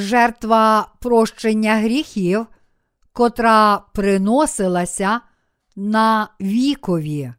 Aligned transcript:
жертва 0.00 0.92
прощення 1.00 1.76
гріхів, 1.76 2.46
котра 3.12 3.78
приносилася 3.78 5.20
на 5.76 6.28
вікові. 6.40 7.32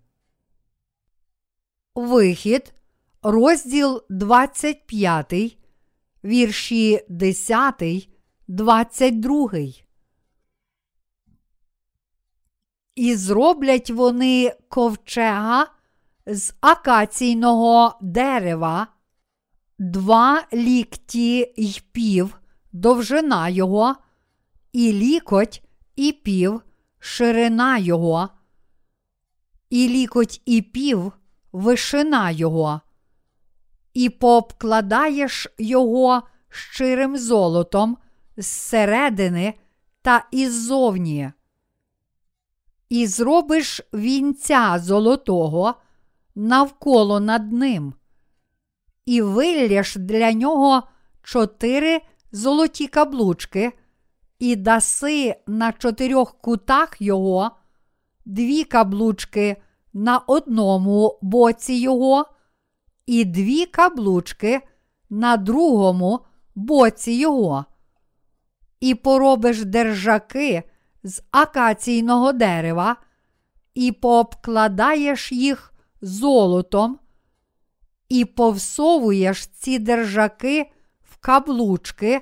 Вихід, 1.95 2.73
розділ 3.21 4.03
25, 4.09 5.33
вірші 6.23 7.05
10, 7.09 8.09
22. 8.47 9.49
І 12.95 13.15
зроблять 13.15 13.89
вони 13.89 14.55
ковчега 14.69 15.67
з 16.25 16.53
акаційного 16.61 17.97
дерева, 18.01 18.87
два 19.79 20.43
лікті 20.53 21.53
й 21.57 21.81
пів, 21.91 22.40
довжина 22.71 23.49
його, 23.49 23.95
і 24.73 24.93
лікоть 24.93 25.63
і 25.95 26.11
пів, 26.11 26.61
ширина 26.99 27.77
його, 27.77 28.29
і 29.69 29.89
лікоть 29.89 30.41
і 30.45 30.61
пів, 30.61 31.11
вишина 31.51 32.31
його, 32.31 32.81
і 33.93 34.09
пообкладаєш 34.09 35.47
його 35.57 36.21
щирим 36.49 37.17
золотом 37.17 37.97
зсередини 38.37 39.53
та 40.01 40.27
іззовні. 40.31 41.31
І 42.89 43.07
зробиш 43.07 43.81
вінця 43.93 44.79
золотого 44.79 45.75
навколо 46.35 47.19
над 47.19 47.51
ним, 47.51 47.93
і 49.05 49.21
вилляш 49.21 49.95
для 49.95 50.33
нього 50.33 50.83
чотири 51.23 52.01
золоті 52.31 52.87
каблучки, 52.87 53.71
і 54.39 54.55
даси 54.55 55.35
на 55.47 55.71
чотирьох 55.71 56.41
кутах 56.41 57.01
його 57.01 57.51
дві 58.25 58.63
каблучки 58.63 59.61
на 59.93 60.17
одному 60.17 61.19
боці 61.21 61.73
його, 61.73 62.25
і 63.05 63.25
дві 63.25 63.65
каблучки 63.65 64.61
на 65.09 65.37
другому 65.37 66.19
боці 66.55 67.11
його. 67.11 67.65
І 68.79 68.95
поробиш 68.95 69.63
держаки 69.63 70.63
з 71.03 71.23
акаційного 71.31 72.33
дерева, 72.33 72.95
і 73.73 73.91
пообкладаєш 73.91 75.31
їх 75.31 75.73
золотом, 76.01 76.99
і 78.09 78.25
повсовуєш 78.25 79.47
ці 79.47 79.79
держаки 79.79 80.71
каблучки 81.21 82.21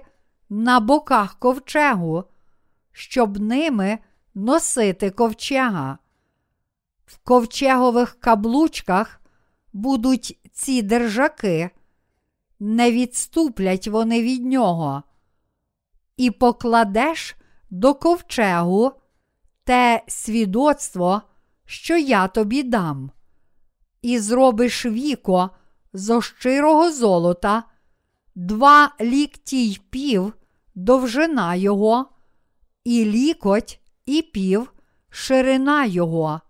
на 0.49 0.79
боках 0.79 1.39
ковчегу, 1.39 2.23
щоб 2.91 3.39
ними 3.39 3.99
носити 4.35 5.09
ковчега. 5.09 5.97
В 7.05 7.17
ковчегових 7.17 8.19
каблучках 8.19 9.21
будуть 9.73 10.39
ці 10.53 10.81
держаки, 10.81 11.69
не 12.59 12.91
відступлять 12.91 13.87
вони 13.87 14.23
від 14.23 14.45
нього, 14.45 15.03
і 16.17 16.31
покладеш 16.31 17.35
до 17.69 17.93
ковчегу 17.93 18.91
те 19.63 20.03
свідоцтво, 20.07 21.21
що 21.65 21.97
я 21.97 22.27
тобі 22.27 22.63
дам, 22.63 23.11
і 24.01 24.19
зробиш 24.19 24.85
віко 24.85 25.49
зо 25.93 26.21
щирого 26.21 26.91
золота, 26.91 27.63
два 28.39 28.95
лікті 29.01 29.69
й 29.69 29.79
пів, 29.89 30.33
довжина 30.75 31.55
його, 31.55 32.05
і 32.83 33.05
лікоть 33.05 33.79
і 34.05 34.21
пів, 34.21 34.73
ширина 35.09 35.85
його. 35.85 36.41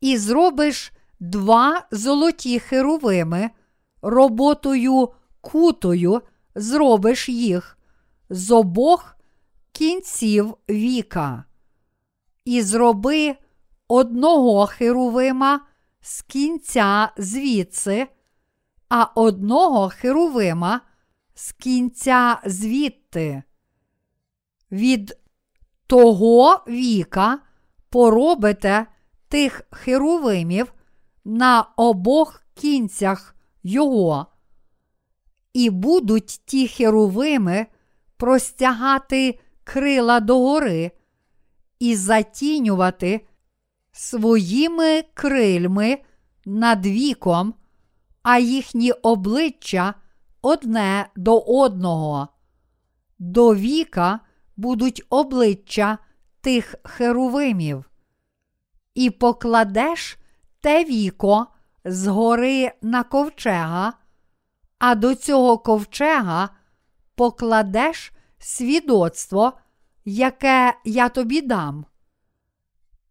І 0.00 0.18
зробиш 0.18 0.92
два 1.20 1.86
золоті 1.90 2.58
херовими, 2.58 3.50
роботою 4.02 5.08
кутою 5.40 6.22
зробиш 6.54 7.28
їх 7.28 7.78
з 8.30 8.50
обох 8.50 9.16
кінців 9.72 10.56
віка, 10.70 11.44
і 12.44 12.62
зроби 12.62 13.36
одного 13.88 14.66
херувима 14.66 15.60
з 16.00 16.22
кінця 16.22 17.12
звідси, 17.16 18.06
а 18.90 19.04
одного 19.14 19.88
херувима 19.88 20.80
з 21.34 21.52
кінця 21.52 22.40
звідти. 22.44 23.42
Від 24.72 25.18
того 25.86 26.64
віка 26.68 27.38
поробите 27.90 28.86
тих 29.28 29.62
херувимів 29.70 30.72
на 31.24 31.66
обох 31.76 32.42
кінцях 32.54 33.34
його, 33.62 34.26
і 35.52 35.70
будуть 35.70 36.40
ті 36.44 36.68
херувими 36.68 37.66
простягати 38.16 39.40
крила 39.64 40.20
догори 40.20 40.90
і 41.78 41.96
затінювати 41.96 43.26
своїми 43.92 45.02
крильми 45.14 45.98
над 46.44 46.86
віком, 46.86 47.54
а 48.30 48.38
їхні 48.38 48.92
обличчя 48.92 49.94
одне 50.42 51.06
до 51.16 51.38
одного. 51.38 52.28
До 53.18 53.54
віка 53.54 54.20
будуть 54.56 55.02
обличчя 55.10 55.98
тих 56.40 56.74
херувимів, 56.84 57.90
і 58.94 59.10
покладеш 59.10 60.18
те 60.60 60.84
віко 60.84 61.46
згори 61.84 62.72
на 62.82 63.02
ковчега, 63.02 63.92
а 64.78 64.94
до 64.94 65.14
цього 65.14 65.58
ковчега 65.58 66.48
покладеш 67.14 68.12
свідоцтво, 68.38 69.52
яке 70.04 70.74
я 70.84 71.08
тобі 71.08 71.40
дам. 71.42 71.84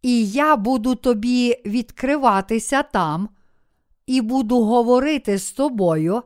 І 0.02 0.28
я 0.28 0.56
буду 0.56 0.94
тобі 0.94 1.62
відкриватися 1.66 2.82
там, 2.82 3.28
і 4.10 4.20
буду 4.20 4.64
говорити 4.64 5.38
з 5.38 5.52
тобою 5.52 6.22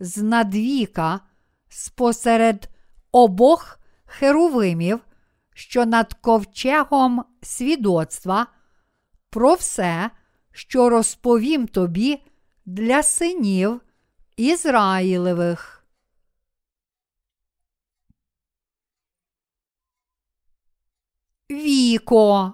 з 0.00 0.22
надвіка, 0.22 1.20
спосеред 1.68 2.68
обох 3.12 3.78
херувимів, 4.04 5.00
що 5.54 5.86
над 5.86 6.14
ковчегом 6.14 7.24
свідоцтва, 7.42 8.46
про 9.30 9.54
все, 9.54 10.10
що 10.52 10.88
розповім 10.88 11.66
тобі 11.66 12.22
для 12.66 13.02
синів 13.02 13.80
Ізраїлевих. 14.36 15.86
Віко. 21.50 22.52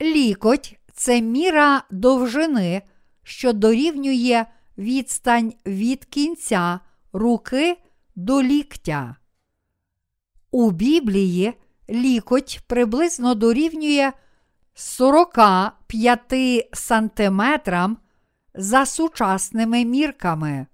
Лікоть 0.00 0.79
це 1.00 1.20
міра 1.20 1.82
довжини, 1.90 2.82
що 3.22 3.52
дорівнює 3.52 4.46
відстань 4.78 5.54
від 5.66 6.04
кінця 6.04 6.80
руки 7.12 7.78
до 8.16 8.42
ліктя. 8.42 9.16
У 10.50 10.70
Біблії 10.70 11.54
лікоть 11.90 12.60
приблизно 12.66 13.34
дорівнює 13.34 14.12
45 14.74 16.20
сантиметрам 16.72 17.98
за 18.54 18.86
сучасними 18.86 19.84
мірками. 19.84 20.66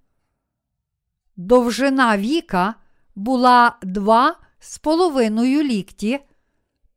Довжина 1.37 2.19
віка 2.19 2.75
була 3.15 3.77
2 3.83 4.37
з 4.59 4.79
половиною 4.79 5.63
лікті, 5.63 6.21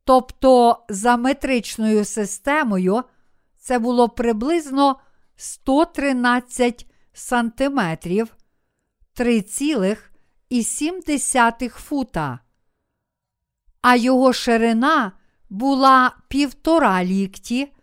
тобто 0.03 0.79
за 0.89 1.17
метричною 1.17 2.05
системою 2.05 3.03
це 3.69 3.79
було 3.79 4.09
приблизно 4.09 4.99
113 5.35 6.87
сантиметрів 7.13 8.35
3,7 9.15 11.69
фута, 11.69 12.39
а 13.81 13.95
його 13.95 14.33
ширина 14.33 15.11
була 15.49 16.15
півтора 16.27 17.03
лікті, 17.03 17.73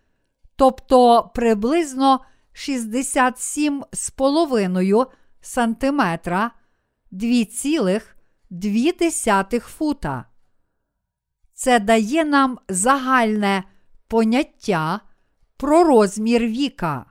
тобто 0.57 1.31
приблизно 1.35 2.21
67,5 2.55 5.07
сантиметра 5.41 6.51
2,2 7.13 9.61
фута. 9.61 10.25
Це 11.55 11.79
дає 11.79 12.25
нам 12.25 12.59
загальне 12.69 13.65
поняття 14.09 15.01
про 15.57 15.85
розмір 15.85 16.47
віка. 16.47 17.07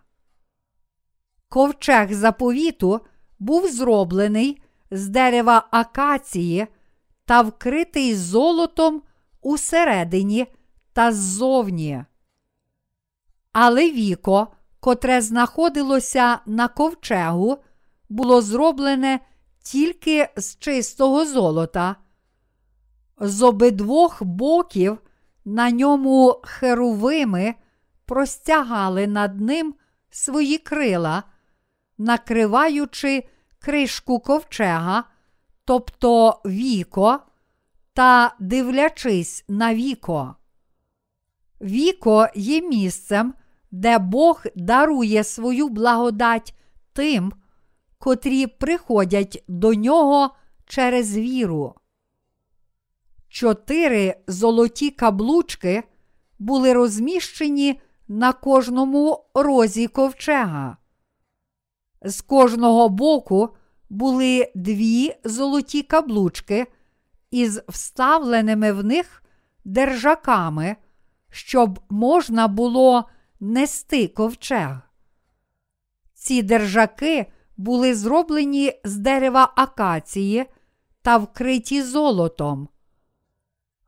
Ковчег 1.50 2.14
заповіту 2.14 3.02
був 3.40 3.68
зроблений 3.68 4.62
з 4.92 5.08
дерева 5.08 5.68
акації 5.72 6.68
та 7.26 7.42
вкритий 7.42 8.16
золотом 8.16 9.02
усередині 9.42 10.48
та 10.94 11.12
ззовні. 11.12 12.06
Але 13.52 13.92
віко, 13.92 14.48
котре 14.80 15.22
знаходилося 15.22 16.40
на 16.46 16.68
ковчегу, 16.68 17.58
було 18.10 18.42
зроблене 18.42 19.20
тільки 19.64 20.30
з 20.38 20.58
чистого 20.58 21.26
золота. 21.26 21.96
З 23.20 23.42
обидвох 23.42 24.24
боків 24.24 24.98
на 25.46 25.72
ньому 25.72 26.42
херовими 26.44 27.56
простягали 28.06 29.08
над 29.08 29.42
ним 29.42 29.76
свої 30.10 30.58
крила, 30.58 31.24
накриваючи 31.98 33.24
кришку 33.60 34.20
ковчега, 34.20 35.04
тобто 35.66 36.42
віко, 36.46 37.20
та 37.94 38.36
дивлячись 38.40 39.46
на 39.48 39.76
віко. 39.76 40.36
Віко 41.62 42.28
є 42.36 42.62
місцем, 42.62 43.34
де 43.72 44.00
Бог 44.00 44.44
дарує 44.56 45.24
свою 45.24 45.70
благодать 45.70 46.56
тим, 46.94 47.34
котрі 47.98 48.48
приходять 48.48 49.44
до 49.48 49.74
нього 49.74 50.36
через 50.66 51.18
віру. 51.18 51.76
Чотири 53.28 54.16
золоті 54.28 54.92
каблучки 54.92 55.84
були 56.40 56.74
розміщені 56.74 57.82
на 58.08 58.34
кожному 58.34 59.26
розі 59.34 59.88
ковчега. 59.88 60.78
З 62.02 62.22
кожного 62.22 62.90
боку 62.90 63.50
були 63.90 64.52
дві 64.56 65.14
золоті 65.24 65.82
каблучки 65.82 66.68
із 67.32 67.62
вставленими 67.68 68.72
в 68.72 68.84
них 68.84 69.24
держаками, 69.66 70.76
щоб 71.30 71.80
можна 71.90 72.48
було 72.48 73.10
нести 73.40 74.08
ковчег. 74.08 74.78
Ці 76.14 76.42
держаки 76.42 77.26
були 77.58 77.96
зроблені 77.96 78.74
з 78.84 78.96
дерева 78.96 79.54
акації 79.56 80.46
та 81.02 81.18
вкриті 81.18 81.82
золотом. 81.82 82.70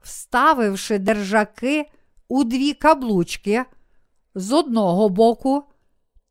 Вставивши 0.02 1.00
держаки 1.00 1.92
у 2.28 2.44
дві 2.44 2.74
каблучки 2.74 3.66
з 4.38 4.52
одного 4.52 5.10
боку 5.10 5.64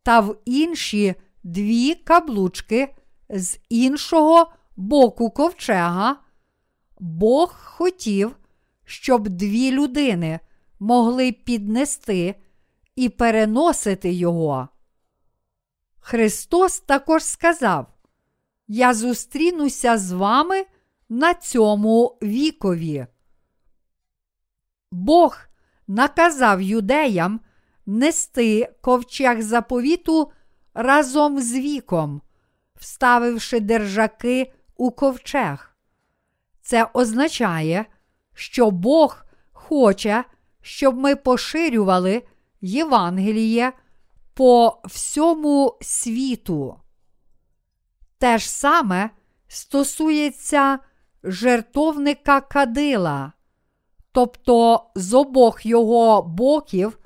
та 0.02 0.20
в 0.20 0.36
інші 0.44 1.14
дві 1.42 1.94
каблучки 1.94 2.94
з 3.28 3.58
іншого 3.68 4.52
боку 4.76 5.30
ковчега, 5.30 6.16
Бог 6.98 7.54
хотів, 7.64 8.36
щоб 8.84 9.28
дві 9.28 9.70
людини 9.70 10.40
могли 10.80 11.32
піднести 11.32 12.34
і 12.96 13.08
переносити 13.08 14.12
його. 14.12 14.68
Христос 16.00 16.80
також 16.80 17.24
сказав: 17.24 17.86
Я 18.68 18.94
зустрінуся 18.94 19.98
з 19.98 20.12
вами 20.12 20.64
на 21.08 21.34
цьому 21.34 22.18
вікові. 22.22 23.06
Бог 24.92 25.38
наказав 25.86 26.62
юдеям 26.62 27.40
нести 27.86 28.68
ковчег 28.80 29.42
заповіту 29.42 30.32
разом 30.74 31.40
з 31.40 31.52
віком, 31.52 32.22
вставивши 32.74 33.60
держаки 33.60 34.52
у 34.76 34.90
ковчег. 34.90 35.76
Це 36.62 36.88
означає, 36.94 37.84
що 38.34 38.70
Бог 38.70 39.24
хоче, 39.52 40.24
щоб 40.62 40.96
ми 40.96 41.16
поширювали 41.16 42.22
Євангеліє 42.60 43.72
по 44.34 44.80
всьому 44.84 45.78
світу. 45.80 46.80
Те 48.18 48.38
ж 48.38 48.50
саме 48.50 49.10
стосується 49.48 50.78
жертовника 51.24 52.40
кадила, 52.40 53.32
тобто 54.12 54.86
з 54.94 55.14
обох 55.14 55.66
його 55.66 56.22
боків 56.22 56.98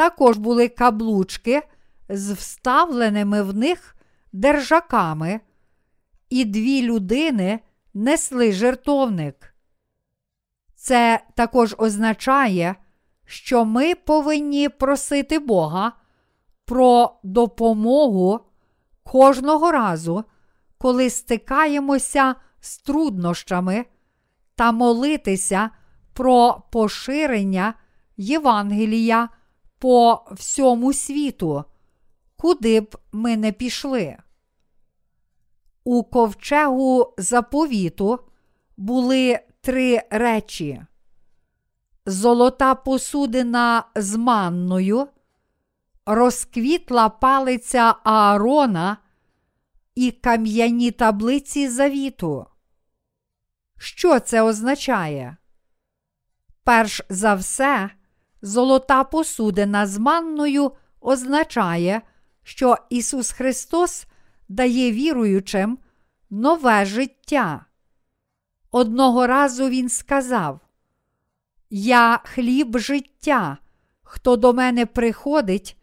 також 0.00 0.38
були 0.38 0.68
каблучки 0.68 1.62
з 2.08 2.32
вставленими 2.32 3.42
в 3.42 3.56
них 3.56 3.96
держаками, 4.32 5.40
і 6.30 6.44
дві 6.44 6.82
людини 6.82 7.60
несли 7.94 8.52
жертовник. 8.52 9.54
Це 10.74 11.20
також 11.34 11.74
означає, 11.78 12.74
що 13.24 13.64
ми 13.64 13.94
повинні 13.94 14.68
просити 14.68 15.38
Бога 15.38 15.92
про 16.64 17.18
допомогу 17.22 18.40
кожного 19.02 19.72
разу, 19.72 20.24
коли 20.78 21.10
стикаємося 21.10 22.34
з 22.60 22.78
труднощами, 22.78 23.84
та 24.54 24.72
молитися 24.72 25.70
про 26.12 26.62
поширення 26.70 27.74
Євангелія 28.16 29.28
по 29.80 30.24
всьому 30.30 30.92
світу, 30.92 31.64
куди 32.36 32.80
б 32.80 32.96
ми 33.12 33.36
не 33.36 33.52
пішли. 33.52 34.16
У 35.84 36.04
ковчегу 36.04 37.14
заповіту 37.18 38.18
були 38.76 39.40
три 39.60 40.02
речі: 40.10 40.82
золота 42.06 42.74
посудина 42.74 43.84
з 43.96 44.16
манною, 44.16 45.08
розквітла 46.06 47.08
палиця 47.08 47.94
Аарона 48.04 48.96
і 49.94 50.10
кам'яні 50.10 50.90
таблиці 50.90 51.68
завіту. 51.68 52.46
Що 53.78 54.20
це 54.20 54.42
означає? 54.42 55.36
Перш 56.64 57.02
за 57.08 57.34
все, 57.34 57.90
золота 58.42 59.04
посудина 59.04 59.86
з 59.86 59.98
манною 59.98 60.72
означає, 61.00 62.02
що 62.42 62.76
Ісус 62.90 63.30
Христос 63.30 64.06
дає 64.48 64.92
віруючим 64.92 65.78
нове 66.30 66.84
життя. 66.84 67.64
Одного 68.70 69.26
разу 69.26 69.68
Він 69.68 69.88
сказав: 69.88 70.60
Я 71.70 72.20
хліб 72.24 72.78
життя, 72.78 73.58
хто 74.02 74.36
до 74.36 74.52
мене 74.52 74.86
приходить, 74.86 75.76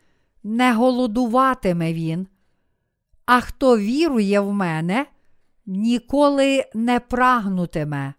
не 0.43 0.73
голодуватиме 0.73 1.93
він, 1.93 2.27
а 3.25 3.41
хто 3.41 3.77
вірує 3.77 4.39
в 4.39 4.53
мене, 4.53 5.05
ніколи 5.65 6.65
не 6.73 6.99
прагнутиме. 6.99 8.13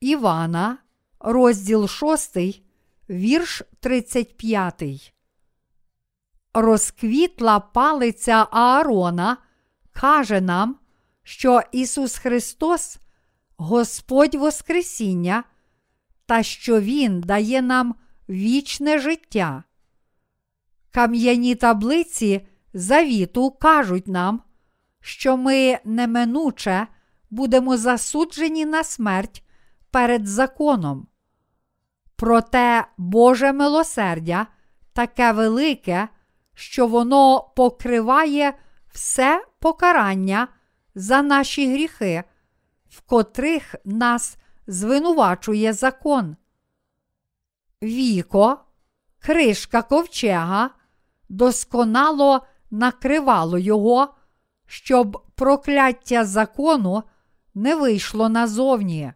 Івана, 0.00 0.78
розділ 1.20 1.88
6, 1.88 2.62
вірш 3.10 3.62
35. 3.80 5.12
Розквітла 6.54 7.60
палиця 7.60 8.46
Аарона 8.50 9.36
каже 9.92 10.40
нам, 10.40 10.76
що 11.22 11.60
Ісус 11.72 12.18
Христос 12.18 12.98
Господь 13.56 14.34
Воскресіння, 14.34 15.44
та 16.26 16.42
що 16.42 16.80
Він 16.80 17.20
дає 17.20 17.62
нам 17.62 17.94
вічне 18.28 18.98
життя. 18.98 19.64
Кам'яні 20.90 21.54
таблиці 21.54 22.46
завіту 22.74 23.50
кажуть 23.50 24.08
нам, 24.08 24.42
що 25.00 25.36
ми 25.36 25.78
неминуче 25.84 26.86
будемо 27.30 27.76
засуджені 27.76 28.66
на 28.66 28.84
смерть 28.84 29.42
перед 29.90 30.26
законом. 30.26 31.06
Проте 32.22 32.84
Боже 32.96 33.52
милосердя 33.52 34.46
таке 34.92 35.32
велике, 35.32 36.08
що 36.54 36.86
воно 36.86 37.52
покриває 37.56 38.54
все 38.92 39.44
покарання 39.58 40.48
за 40.94 41.22
наші 41.22 41.72
гріхи, 41.72 42.24
в 42.88 43.00
котрих 43.00 43.74
нас 43.84 44.36
звинувачує 44.66 45.72
закон. 45.72 46.36
Віко, 47.82 48.58
кришка 49.18 49.82
ковчега 49.82 50.70
досконало 51.28 52.46
накривало 52.70 53.58
його, 53.58 54.14
щоб 54.66 55.22
прокляття 55.34 56.24
закону 56.24 57.02
не 57.54 57.74
вийшло 57.74 58.28
назовні. 58.28 59.12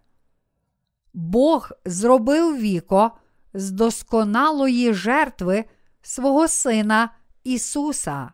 Бог 1.16 1.70
зробив 1.84 2.56
віко 2.58 3.10
з 3.54 3.70
досконалої 3.70 4.94
жертви 4.94 5.64
свого 6.02 6.48
Сина 6.48 7.14
Ісуса. 7.44 8.32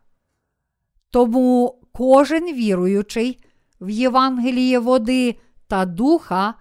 Тому, 1.10 1.82
кожен 1.92 2.44
віруючий 2.44 3.44
в 3.80 3.90
Євангеліє 3.90 4.78
води 4.78 5.40
та 5.66 5.84
духа 5.84 6.54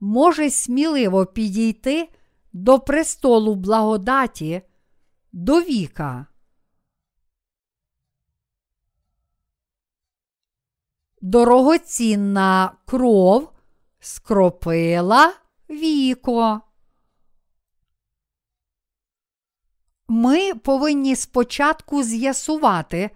може 0.00 0.50
сміливо 0.50 1.26
підійти 1.26 2.08
до 2.52 2.78
престолу 2.78 3.54
благодаті 3.54 4.62
до 5.32 5.60
віка. 5.60 6.26
Дорогоцінна 11.20 12.72
кров 12.86 13.52
скропила 14.00 15.43
віко. 15.70 16.60
Ми 20.08 20.54
повинні 20.54 21.16
спочатку 21.16 22.02
з'ясувати, 22.02 23.10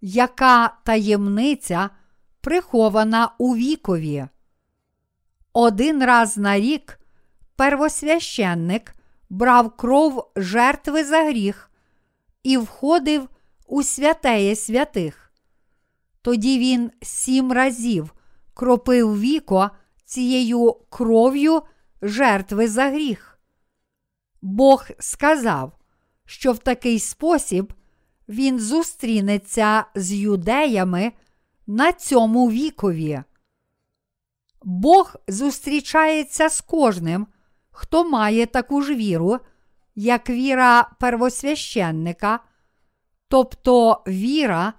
яка 0.00 0.78
таємниця 0.84 1.90
прихована 2.40 3.34
у 3.38 3.56
вікові. 3.56 4.26
Один 5.52 6.04
раз 6.04 6.36
на 6.36 6.60
рік 6.60 7.00
первосвященник 7.56 8.94
брав 9.30 9.76
кров 9.76 10.32
жертви 10.36 11.04
за 11.04 11.24
гріх 11.24 11.70
і 12.42 12.56
входив 12.56 13.28
у 13.66 13.82
святеє 13.82 14.56
святих. 14.56 15.32
Тоді 16.22 16.58
він 16.58 16.90
сім 17.02 17.52
разів 17.52 18.14
кропив 18.54 19.20
віко 19.20 19.70
цією 20.04 20.76
кров'ю 20.90 21.62
жертви 22.04 22.68
за 22.68 22.90
гріх. 22.90 23.38
Бог 24.42 24.86
сказав, 24.98 25.72
що 26.26 26.52
в 26.52 26.58
такий 26.58 26.98
спосіб 26.98 27.72
він 28.28 28.60
зустрінеться 28.60 29.84
з 29.94 30.12
юдеями 30.12 31.12
на 31.66 31.92
цьому 31.92 32.50
вікові. 32.50 33.22
Бог 34.62 35.16
зустрічається 35.28 36.48
з 36.48 36.60
кожним, 36.60 37.26
хто 37.70 38.10
має 38.10 38.46
таку 38.46 38.82
ж 38.82 38.94
віру, 38.94 39.38
як 39.94 40.30
віра 40.30 40.90
первосвященника, 41.00 42.40
тобто 43.28 44.02
віра 44.06 44.72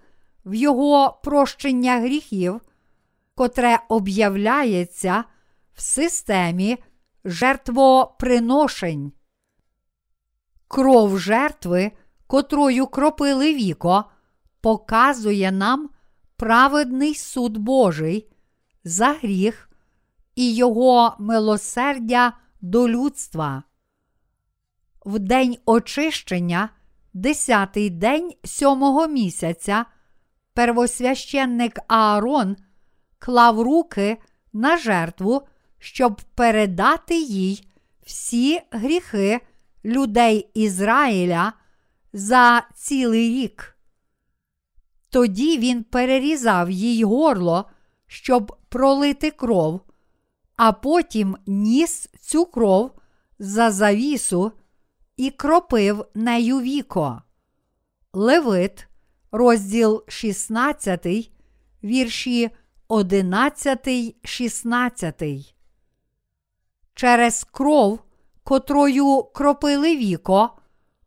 в 0.45 0.53
Його 0.53 1.19
прощення 1.23 1.99
гріхів, 1.99 2.61
котре 3.35 3.79
об'являється 3.89 5.23
в 5.73 5.81
системі 5.81 6.77
жертвоприношень. 7.25 9.11
Кров 10.67 11.19
жертви, 11.19 11.91
котрою 12.27 12.87
кропили 12.87 13.53
віко, 13.53 14.05
показує 14.61 15.51
нам 15.51 15.89
праведний 16.37 17.15
суд 17.15 17.57
Божий 17.57 18.31
за 18.83 19.07
гріх 19.07 19.69
і 20.35 20.55
Його 20.55 21.15
милосердя 21.19 22.33
до 22.61 22.89
людства. 22.89 23.63
В 25.05 25.19
день 25.19 25.57
очищення, 25.65 26.69
десятий 27.13 27.89
день 27.89 28.33
сьомого 28.43 29.07
місяця, 29.07 29.85
первосвященник 30.53 31.79
Аарон 31.87 32.57
клав 33.19 33.61
руки 33.61 34.17
на 34.53 34.77
жертву, 34.77 35.47
щоб 35.79 36.21
передати 36.35 37.19
їй 37.19 37.67
всі 38.05 38.61
гріхи 38.71 39.39
людей 39.85 40.49
Ізраїля 40.53 41.53
за 42.13 42.67
цілий 42.75 43.29
рік. 43.29 43.77
Тоді 45.09 45.57
він 45.57 45.83
перерізав 45.83 46.69
їй 46.69 47.03
горло, 47.03 47.69
щоб 48.07 48.57
пролити 48.69 49.31
кров, 49.31 49.81
а 50.55 50.71
потім 50.71 51.37
ніс 51.47 52.09
цю 52.19 52.45
кров 52.45 52.91
за 53.39 53.71
завісу 53.71 54.51
і 55.17 55.31
кропив 55.31 56.05
нею 56.15 56.61
віко. 56.61 57.21
Левит, 58.13 58.87
розділ 59.31 60.03
16, 60.07 61.31
вірші 61.83 62.49
11, 62.87 64.15
16. 64.23 65.54
Через 66.95 67.43
кров, 67.43 67.99
котрою 68.43 69.23
кропили 69.23 69.97
віко, 69.97 70.49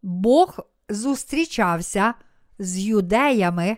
Бог 0.02 0.59
зустрічався 0.88 2.14
з 2.59 2.78
юдеями 2.78 3.76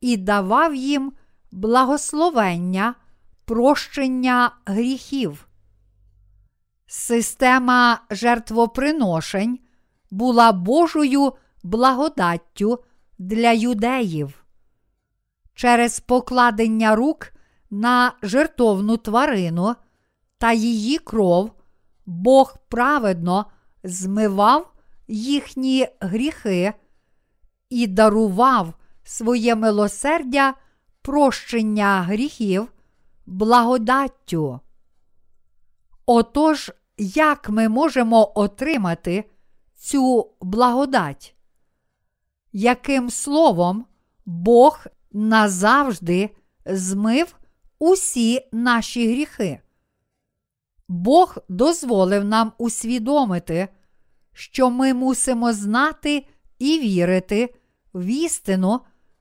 і 0.00 0.16
давав 0.16 0.74
їм 0.74 1.12
благословення, 1.52 2.94
прощення 3.44 4.50
гріхів. 4.66 5.48
Система 6.86 8.00
жертвоприношень 8.10 9.58
була 10.10 10.52
Божою 10.52 11.32
благодаттю 11.62 12.84
для 13.18 13.52
юдеїв. 13.52 14.44
Через 15.54 16.00
покладення 16.00 16.96
рук 16.96 17.32
на 17.70 18.12
жертовну 18.22 18.96
тварину 18.96 19.74
та 20.38 20.52
її 20.52 20.98
кров 20.98 21.50
Бог 22.06 22.56
праведно 22.68 23.46
змивав 23.84 24.72
їхні 25.08 25.88
гріхи 26.00 26.72
і 27.70 27.86
дарував 27.86 28.74
своє 29.04 29.54
милосердя 29.54 30.54
прощення 31.02 32.02
гріхів 32.02 32.72
благодаттю. 33.26 34.60
Отож, 36.06 36.72
як 36.98 37.48
ми 37.48 37.68
можемо 37.68 38.32
отримати 38.34 39.24
цю 39.76 40.30
благодать? 40.40 41.34
Яким 42.52 43.10
словом 43.10 43.86
Бог 44.26 44.86
назавжди 45.12 46.30
змив 46.66 47.36
усі 47.78 48.48
наші 48.52 49.12
гріхи? 49.12 49.60
Бог 50.88 51.36
дозволив 51.48 52.24
нам 52.24 52.52
усвідомити, 52.58 53.68
що 54.32 54.70
ми 54.70 54.94
мусимо 54.94 55.52
знати 55.52 56.26
і 56.58 56.78
вірити 56.78 57.54
в 57.94 58.04
істину, 58.04 58.80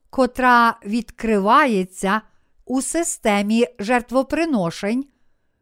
котра 0.10 0.80
відкривається 0.86 2.22
у 2.66 2.82
системі 2.82 3.68
жертвоприношень, 3.80 5.06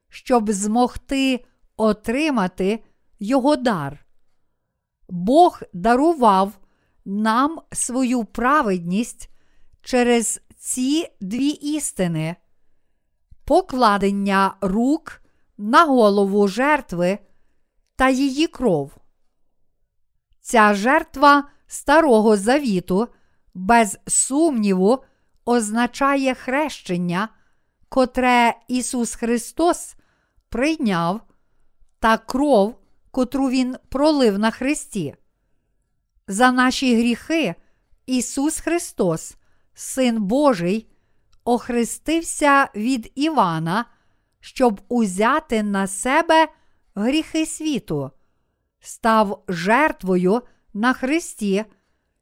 щоб 0.09 0.51
змогти 0.51 1.45
отримати 1.77 2.83
його 3.19 3.55
дар. 3.55 4.05
Бог 5.09 5.61
дарував 5.73 6.59
нам 7.05 7.61
свою 7.71 8.23
праведність 8.23 9.29
через 9.81 10.41
ці 10.57 11.07
дві 11.21 11.49
істини, 11.49 12.35
покладення 13.45 14.55
рук 14.61 15.21
на 15.61 15.85
голову 15.85 16.47
жертви 16.47 17.19
та 17.95 18.09
її 18.09 18.47
кров. 18.47 18.91
Ця 20.39 20.73
жертва 20.73 21.43
Старого 21.67 22.37
Завіту, 22.37 23.07
без 23.53 23.99
сумніву, 24.07 25.03
означає 25.45 26.33
хрещення, 26.33 27.29
котре 27.89 28.53
Ісус 28.67 29.15
Христос 29.15 29.95
прийняв, 30.49 31.21
та 31.99 32.17
кров, 32.17 32.75
котру 33.11 33.49
Він 33.49 33.75
пролив 33.89 34.39
на 34.39 34.51
Христі. 34.51 35.15
За 36.27 36.51
наші 36.51 36.95
гріхи 36.95 37.55
Ісус 38.05 38.59
Христос, 38.59 39.35
Син 39.73 40.21
Божий, 40.21 40.87
охрестився 41.43 42.69
від 42.75 43.11
Івана, 43.15 43.85
щоб 44.41 44.81
узяти 44.87 45.63
на 45.63 45.87
себе 45.87 46.47
гріхи 46.95 47.45
світу, 47.45 48.11
став 48.79 49.43
жертвою 49.47 50.41
на 50.73 50.93
Христі, 50.93 51.65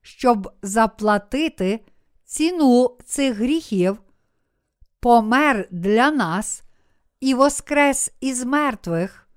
щоб 0.02 0.52
заплатити 0.62 1.80
ціну 2.24 2.98
цих 3.06 3.36
гріхів, 3.36 4.02
помер 5.00 5.68
для 5.72 6.12
нас 6.12 6.64
і 7.20 7.34
воскрес 7.34 8.12
із 8.20 8.44
мертвих, 8.44 9.28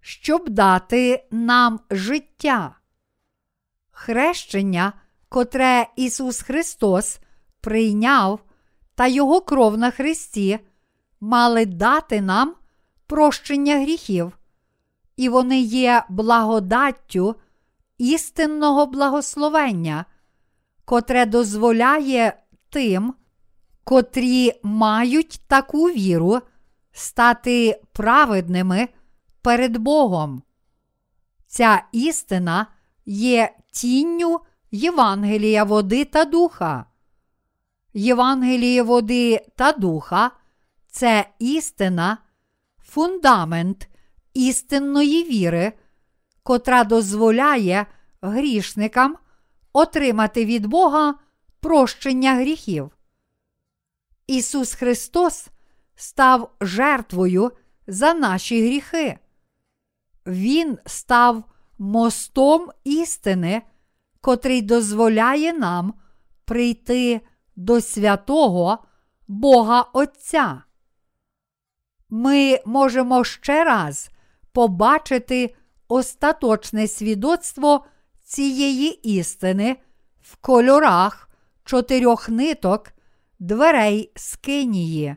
щоб 0.00 0.48
дати 0.48 1.24
нам 1.30 1.80
життя. 1.90 2.76
Хрещення, 3.90 4.92
котре 5.28 5.86
Ісус 5.96 6.42
Христос 6.42 7.18
прийняв 7.60 8.40
та 8.94 9.06
Його 9.06 9.40
кров 9.40 9.78
на 9.78 9.90
Христі, 9.90 10.58
мали 11.22 11.66
дати 11.66 12.20
нам 12.20 12.54
прощення 13.06 13.80
гріхів, 13.80 14.38
і 15.16 15.28
вони 15.28 15.60
є 15.60 16.04
благодаттю 16.08 17.36
істинного 17.98 18.86
благословення, 18.86 20.04
котре 20.84 21.26
дозволяє 21.26 22.42
тим, 22.70 23.14
котрі 23.84 24.52
мають 24.62 25.40
таку 25.46 25.84
віру 25.84 26.40
стати 26.92 27.80
праведними 27.92 28.88
перед 29.42 29.76
Богом. 29.76 30.42
Ця 31.46 31.84
істина 31.92 32.66
є 33.06 33.56
тінню 33.72 34.40
Євангелія 34.70 35.64
води 35.64 36.04
та 36.04 36.24
духа. 36.24 36.86
Євангеліє 37.94 38.82
води 38.82 39.46
та 39.56 39.72
духа 39.72 40.30
це 40.92 41.26
істина, 41.38 42.18
фундамент 42.84 43.88
істинної 44.34 45.24
віри, 45.24 45.72
котра 46.42 46.84
дозволяє 46.84 47.86
грішникам 48.22 49.16
отримати 49.72 50.44
від 50.44 50.66
Бога 50.66 51.14
прощення 51.60 52.34
гріхів. 52.34 52.90
Ісус 54.26 54.74
Христос 54.74 55.48
став 55.94 56.54
жертвою 56.60 57.50
за 57.86 58.14
наші 58.14 58.66
гріхи. 58.66 59.18
Він 60.26 60.78
став 60.86 61.44
мостом 61.78 62.70
істини, 62.84 63.62
котрий 64.20 64.62
дозволяє 64.62 65.52
нам 65.52 65.94
прийти 66.44 67.20
до 67.56 67.80
святого 67.80 68.78
Бога 69.28 69.82
Отця. 69.92 70.62
Ми 72.14 72.60
можемо 72.66 73.24
ще 73.24 73.64
раз 73.64 74.10
побачити 74.52 75.54
остаточне 75.88 76.88
свідоцтво 76.88 77.84
цієї 78.24 79.18
істини 79.18 79.76
в 80.20 80.36
кольорах 80.36 81.28
чотирьох 81.64 82.28
ниток 82.28 82.92
дверей 83.38 84.12
скинії, 84.16 85.16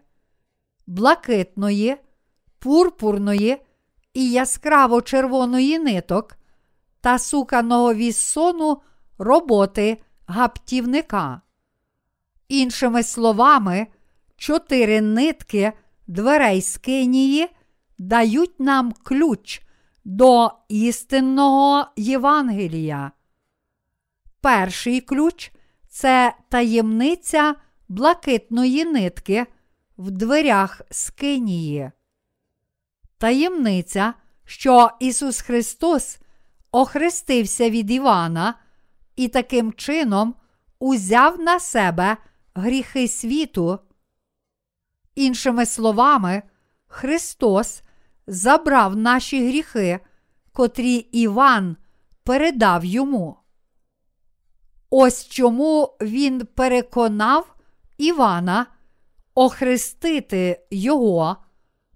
блакитної, 0.88 1.98
пурпурної 2.60 3.58
і 4.14 4.32
яскраво 4.32 5.02
червоної 5.02 5.80
ниток 5.80 6.38
та 7.02 7.20
суканого 7.20 7.94
віссону 7.94 8.82
роботи 9.18 10.02
гаптівника. 10.28 11.42
Іншими 12.48 13.04
словами, 13.04 13.88
чотири 14.38 15.02
нитки 15.02 15.74
дверей 16.08 16.62
скинії 16.62 17.48
дають 17.98 18.60
нам 18.60 18.94
ключ 19.04 19.62
до 20.06 20.52
істинного 20.68 21.88
Євангелія. 21.96 23.12
Перший 24.42 25.02
ключ 25.02 25.52
це 25.90 26.36
таємниця 26.50 27.56
блакитної 27.88 28.86
нитки 28.86 29.46
в 29.98 30.12
дверях 30.12 30.82
скинії. 30.92 31.92
Таємниця, 33.18 34.14
що 34.46 34.90
Ісус 35.00 35.42
Христос 35.42 36.20
охрестився 36.72 37.70
від 37.70 37.92
Івана 37.92 38.54
і 39.16 39.28
таким 39.28 39.74
чином 39.74 40.36
узяв 40.80 41.40
на 41.40 41.60
себе 41.60 42.18
гріхи 42.56 43.08
світу. 43.08 43.80
Іншими 45.16 45.66
словами, 45.66 46.44
Христос 46.88 47.84
забрав 48.28 48.96
наші 48.96 49.48
гріхи, 49.48 50.00
котрі 50.52 50.96
Іван 50.96 51.78
передав 52.24 52.86
йому. 52.86 53.38
Ось 54.90 55.28
чому 55.28 55.98
він 56.02 56.46
переконав 56.46 57.56
Івана 57.98 58.66
охрестити 59.36 60.66
його, 60.72 61.38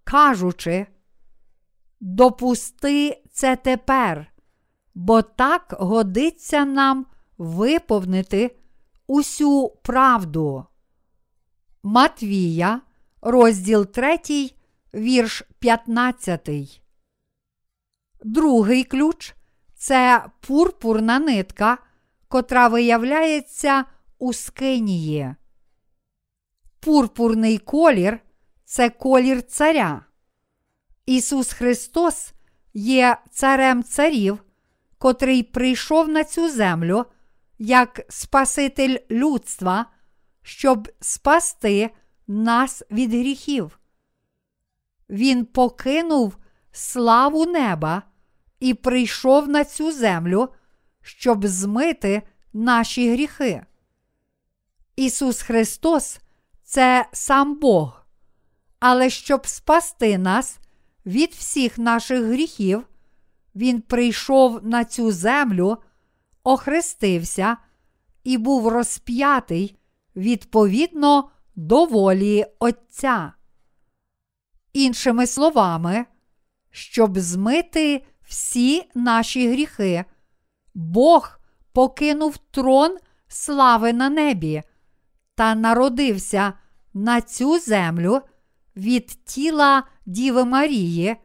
кажучи, 0.04 0.88
допусти 2.00 3.24
це 3.32 3.56
тепер, 3.56 4.32
бо 4.96 5.22
так 5.22 5.76
годиться 5.80 6.66
нам 6.66 7.06
виповнити 7.38 8.58
усю 9.08 9.70
правду. 9.70 10.66
Матвія, 11.84 12.82
розділ 13.22 13.86
3, 13.86 14.20
вірш 14.94 15.44
15. 15.60 16.50
Другий 18.24 18.84
ключ 18.84 19.36
це 19.76 20.26
пурпурна 20.40 21.20
нитка, 21.20 21.78
котра 22.28 22.68
виявляється 22.68 23.86
у 24.20 24.34
скинії. 24.34 25.36
Пурпурний 26.80 27.58
колір 27.58 28.20
це 28.66 28.90
колір 28.90 29.42
царя. 29.42 30.06
Ісус 31.06 31.54
Христос 31.54 32.34
є 32.74 33.18
царем 33.32 33.84
царів, 33.84 34.44
котрий 34.98 35.44
прийшов 35.44 36.10
на 36.10 36.24
цю 36.24 36.50
землю 36.50 37.06
як 37.60 38.02
Спаситель 38.10 38.98
людства, 39.12 39.86
щоб 40.42 40.90
спасти 41.00 41.90
нас 42.30 42.84
від 42.92 43.14
гріхів. 43.14 43.80
Він 45.10 45.46
покинув 45.46 46.38
славу 46.72 47.46
неба 47.46 48.04
і 48.60 48.74
прийшов 48.74 49.48
на 49.48 49.66
цю 49.66 49.92
землю, 49.92 50.50
щоб 51.02 51.48
змити 51.48 52.22
наші 52.54 53.12
гріхи. 53.12 53.66
Ісус 54.96 55.42
Христос 55.42 56.20
це 56.64 57.06
сам 57.12 57.60
Бог, 57.60 58.06
але 58.80 59.10
щоб 59.10 59.48
спасти 59.48 60.18
нас 60.18 60.60
від 61.06 61.32
всіх 61.32 61.78
наших 61.78 62.24
гріхів, 62.24 62.86
Він 63.56 63.82
прийшов 63.82 64.60
на 64.64 64.86
цю 64.86 65.12
землю, 65.12 65.78
охрестився 66.44 67.58
і 68.24 68.38
був 68.38 68.68
розп'ятий 68.68 69.78
відповідно 70.16 71.30
до 71.60 71.86
волі 71.86 72.46
Отця. 72.60 73.34
Іншими 74.74 75.28
словами, 75.28 76.06
щоб 76.72 77.20
змити 77.20 78.06
всі 78.28 78.84
наші 78.96 79.50
гріхи, 79.52 80.06
Бог 80.74 81.40
покинув 81.74 82.38
трон 82.38 82.98
слави 83.28 83.94
на 83.94 84.10
небі 84.10 84.64
та 85.36 85.56
народився 85.56 86.54
на 86.94 87.22
цю 87.22 87.60
землю 87.60 88.22
від 88.76 89.26
тіла 89.26 89.84
Діви 90.06 90.46
Марії, 90.46 91.16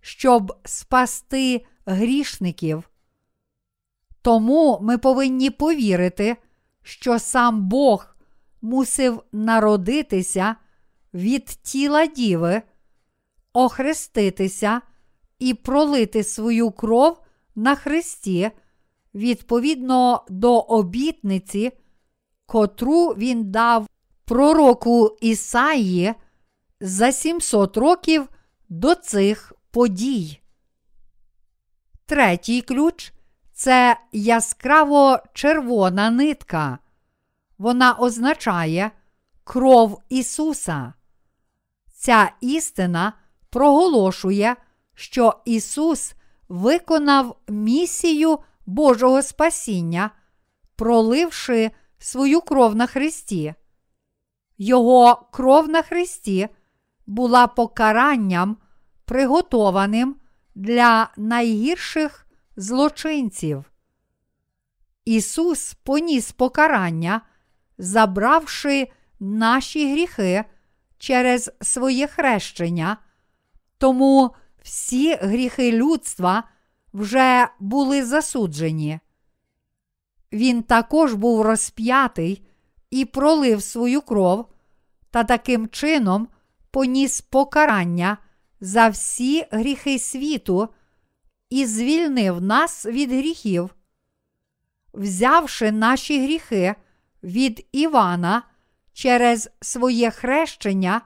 щоб 0.00 0.60
спасти 0.64 1.66
грішників. 1.86 2.90
Тому 4.22 4.78
ми 4.82 4.98
повинні 4.98 5.50
повірити, 5.50 6.36
що 6.82 7.18
сам 7.18 7.68
Бог 7.68 8.11
мусив 8.62 9.22
народитися 9.32 10.56
від 11.14 11.44
тіла 11.44 12.06
Діви, 12.06 12.62
охреститися 13.52 14.80
і 15.38 15.54
пролити 15.54 16.24
свою 16.24 16.70
кров 16.70 17.20
на 17.54 17.74
Христі 17.74 18.50
відповідно 19.14 20.24
до 20.28 20.58
обітниці, 20.58 21.72
котру 22.46 23.06
він 23.08 23.50
дав 23.50 23.86
пророку 24.24 25.16
Ісаї 25.20 26.14
за 26.80 27.12
700 27.12 27.76
років 27.76 28.28
до 28.68 28.94
цих 28.94 29.52
подій. 29.70 30.40
Третій 32.06 32.62
ключ 32.62 33.12
це 33.52 33.96
яскраво 34.12 35.18
червона 35.32 36.10
нитка. 36.10 36.78
Вона 37.62 37.92
означає 37.92 38.90
кров 39.44 40.02
Ісуса. 40.08 40.92
Ця 41.94 42.32
істина 42.40 43.12
проголошує, 43.50 44.56
що 44.94 45.40
Ісус 45.44 46.14
виконав 46.48 47.36
місію 47.48 48.38
Божого 48.66 49.22
спасіння, 49.22 50.10
проливши 50.76 51.70
свою 51.98 52.40
кров 52.40 52.74
на 52.74 52.86
Христі. 52.86 53.54
Його 54.58 55.28
кров 55.32 55.68
на 55.68 55.82
Христі 55.82 56.48
була 57.06 57.46
покаранням, 57.46 58.56
приготованим 59.04 60.16
для 60.54 61.10
найгірших 61.16 62.26
злочинців. 62.56 63.64
Ісус 65.04 65.74
поніс 65.74 66.32
покарання, 66.32 67.20
забравши 67.82 68.88
наші 69.20 69.92
гріхи 69.92 70.44
через 70.98 71.50
своє 71.60 72.06
хрещення, 72.06 72.96
тому 73.78 74.34
всі 74.62 75.14
гріхи 75.14 75.72
людства 75.72 76.44
вже 76.92 77.48
були 77.60 78.04
засуджені. 78.04 79.00
Він 80.32 80.62
також 80.62 81.14
був 81.14 81.42
розп'ятий 81.42 82.46
і 82.90 83.04
пролив 83.04 83.62
свою 83.62 84.00
кров, 84.00 84.46
та 85.10 85.24
таким 85.24 85.68
чином 85.68 86.28
поніс 86.70 87.20
покарання 87.20 88.18
за 88.60 88.88
всі 88.88 89.46
гріхи 89.50 89.98
світу 89.98 90.68
і 91.50 91.66
звільнив 91.66 92.42
нас 92.42 92.86
від 92.86 93.10
гріхів. 93.10 93.74
Взявши 94.94 95.72
наші 95.72 96.24
гріхи 96.24 96.74
від 97.22 97.66
Івана 97.72 98.42
через 98.92 99.50
своє 99.60 100.10
хрещення 100.10 101.00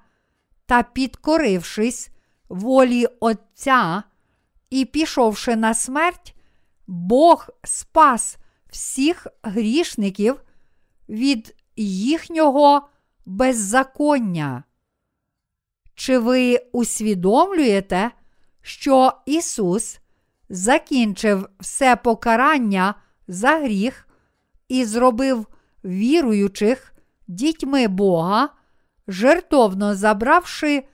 та 0.67 0.83
підкорившись 0.83 2.11
волі 2.49 3.07
Отця 3.21 4.03
і 4.71 4.85
пішовши 4.85 5.57
на 5.57 5.75
смерть, 5.75 6.35
Бог 6.87 7.49
спас 7.65 8.37
всіх 8.71 9.27
грішників 9.43 10.43
від 11.09 11.55
їхнього 11.77 12.89
беззаконня. 13.27 14.65
Чи 15.95 16.19
ви 16.19 16.59
усвідомлюєте, 16.73 18.11
що 18.63 19.13
Ісус 19.27 19.99
закінчив 20.49 21.49
все 21.61 21.97
покарання 21.97 22.95
за 23.29 23.59
гріх 23.59 24.09
і 24.69 24.85
зробив 24.85 25.47
віруючих 25.87 26.95
дітьми 27.29 27.89
Бога, 27.89 28.49
жертовно 29.09 29.95
забравши 29.95 30.85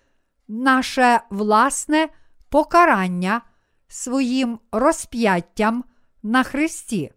наше 0.48 1.20
власне 1.30 2.08
покарання 2.48 3.40
своїм 3.88 4.58
розп'яттям 4.72 5.84
на 6.22 6.42
Христі? 6.42 7.12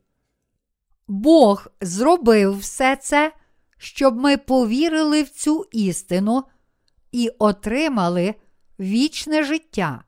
Бог 1.07 1.67
зробив 1.81 2.59
все 2.59 2.95
це, 2.95 3.33
щоб 3.77 4.15
ми 4.15 4.37
повірили 4.37 5.23
в 5.23 5.29
цю 5.29 5.65
істину 5.71 6.43
і 7.11 7.29
отримали 7.39 8.35
вічне 8.79 9.43
життя. 9.43 10.03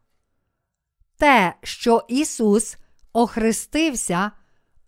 Те, 1.18 1.54
що 1.64 2.06
Ісус 2.08 2.78
охрестився, 3.14 4.32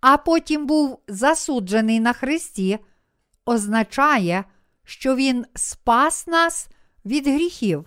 а 0.01 0.17
потім 0.17 0.65
був 0.65 0.99
засуджений 1.07 1.99
на 1.99 2.13
Христі, 2.13 2.79
означає, 3.45 4.43
що 4.83 5.15
Він 5.15 5.45
спас 5.55 6.27
нас 6.27 6.69
від 7.05 7.27
гріхів. 7.27 7.85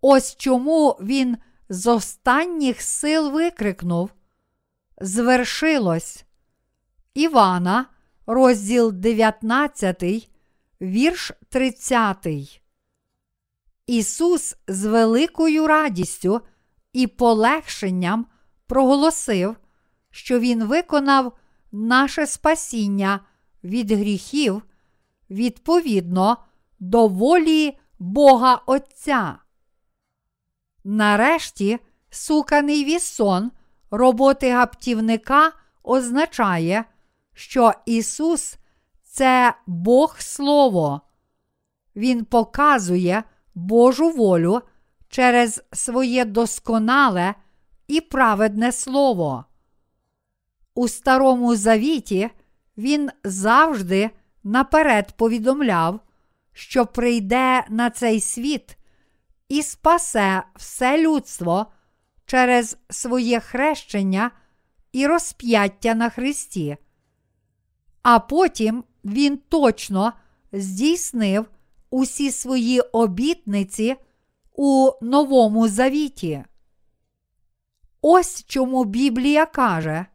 Ось 0.00 0.36
чому 0.36 0.90
Він 1.00 1.36
з 1.68 1.86
останніх 1.86 2.82
сил 2.82 3.30
викрикнув: 3.30 4.10
Звершилось! 5.00 6.24
Івана, 7.14 7.86
розділ 8.26 8.92
19, 8.92 10.30
вірш 10.80 11.32
30. 11.48 12.26
Ісус 13.86 14.56
з 14.68 14.84
великою 14.84 15.66
радістю 15.66 16.40
і 16.92 17.06
полегшенням 17.06 18.26
проголосив, 18.66 19.56
що 20.10 20.38
Він 20.38 20.64
виконав 20.64 21.32
наше 21.72 22.26
спасіння 22.26 23.20
від 23.64 23.90
гріхів 23.90 24.62
відповідно 25.30 26.36
до 26.80 27.06
волі 27.06 27.78
Бога 27.98 28.60
Отця. 28.66 29.38
Нарешті 30.84 31.78
суканий 32.10 32.84
вісон 32.84 33.50
роботи 33.90 34.50
гаптівника 34.50 35.52
означає, 35.82 36.84
що 37.34 37.72
Ісус 37.86 38.56
це 39.02 39.54
Бог 39.66 40.20
Слово. 40.20 41.00
Він 41.96 42.24
показує 42.24 43.24
Божу 43.54 44.10
волю 44.10 44.62
через 45.08 45.62
своє 45.72 46.24
досконале 46.24 47.34
і 47.86 48.00
праведне 48.00 48.72
Слово. 48.72 49.44
У 50.78 50.88
Старому 50.88 51.56
Завіті 51.56 52.30
Він 52.76 53.10
завжди 53.24 54.10
наперед 54.44 55.12
повідомляв, 55.16 56.00
що 56.52 56.86
прийде 56.86 57.64
на 57.68 57.90
цей 57.90 58.20
світ 58.20 58.78
і 59.48 59.62
спасе 59.62 60.42
все 60.56 61.02
людство 61.02 61.66
через 62.26 62.76
своє 62.90 63.40
хрещення 63.40 64.30
і 64.92 65.06
розп'яття 65.06 65.94
на 65.94 66.10
Христі. 66.10 66.76
А 68.02 68.18
потім 68.18 68.84
Він 69.04 69.38
точно 69.48 70.12
здійснив 70.52 71.46
усі 71.90 72.30
свої 72.30 72.80
обітниці 72.80 73.96
у 74.52 74.90
Новому 75.00 75.68
Завіті. 75.68 76.44
Ось 78.00 78.44
чому 78.46 78.84
Біблія 78.84 79.46
каже: 79.46 80.06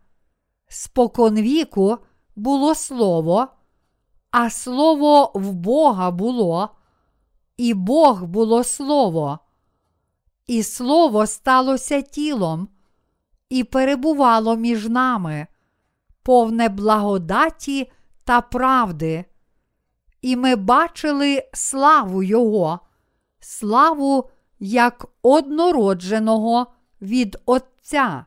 споконвіку 0.74 1.98
було 2.36 2.76
слово, 2.76 3.48
а 4.32 4.50
слово 4.50 5.32
в 5.36 5.54
Бога 5.54 6.12
було, 6.12 6.70
і 7.58 7.74
Бог 7.74 8.24
було 8.24 8.64
слово, 8.64 9.40
і 10.48 10.64
слово 10.64 11.28
сталося 11.28 12.02
тілом, 12.02 12.68
і 13.50 13.64
перебувало 13.64 14.56
між 14.56 14.90
нами, 14.90 15.48
повне 16.24 16.70
благодаті 16.70 17.92
та 18.24 18.42
правди. 18.42 19.26
І 20.22 20.36
ми 20.36 20.56
бачили 20.56 21.44
славу 21.54 22.24
Його, 22.24 22.80
славу 23.40 24.30
як 24.60 25.06
однородженого 25.22 26.68
від 27.02 27.38
Отця. 27.46 28.26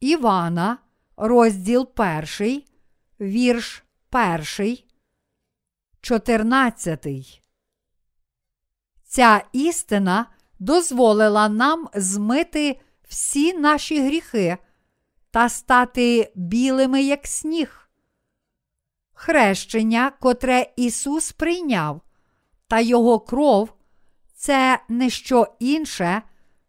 Івана, 0.00 0.78
розділ 1.16 1.94
перший, 1.94 2.66
вірш 3.20 3.84
перший, 4.10 4.86
чотирнадцятий. 6.00 7.42
Ця 9.04 9.44
істина 9.52 10.26
дозволила 10.58 11.48
нам 11.48 11.88
змити 11.94 12.80
всі 13.08 13.52
наші 13.52 14.02
гріхи 14.02 14.56
та 15.30 15.48
стати 15.48 16.32
білими, 16.34 17.02
як 17.02 17.26
сніг. 17.26 17.88
Хрещення, 19.12 20.12
котре 20.20 20.72
Ісус 20.76 21.32
прийняв, 21.32 22.00
та 22.68 22.80
Його 22.80 23.20
кров 23.20 23.72
це 24.34 24.80
не 24.88 25.10
що 25.10 25.56
інше, 25.58 26.22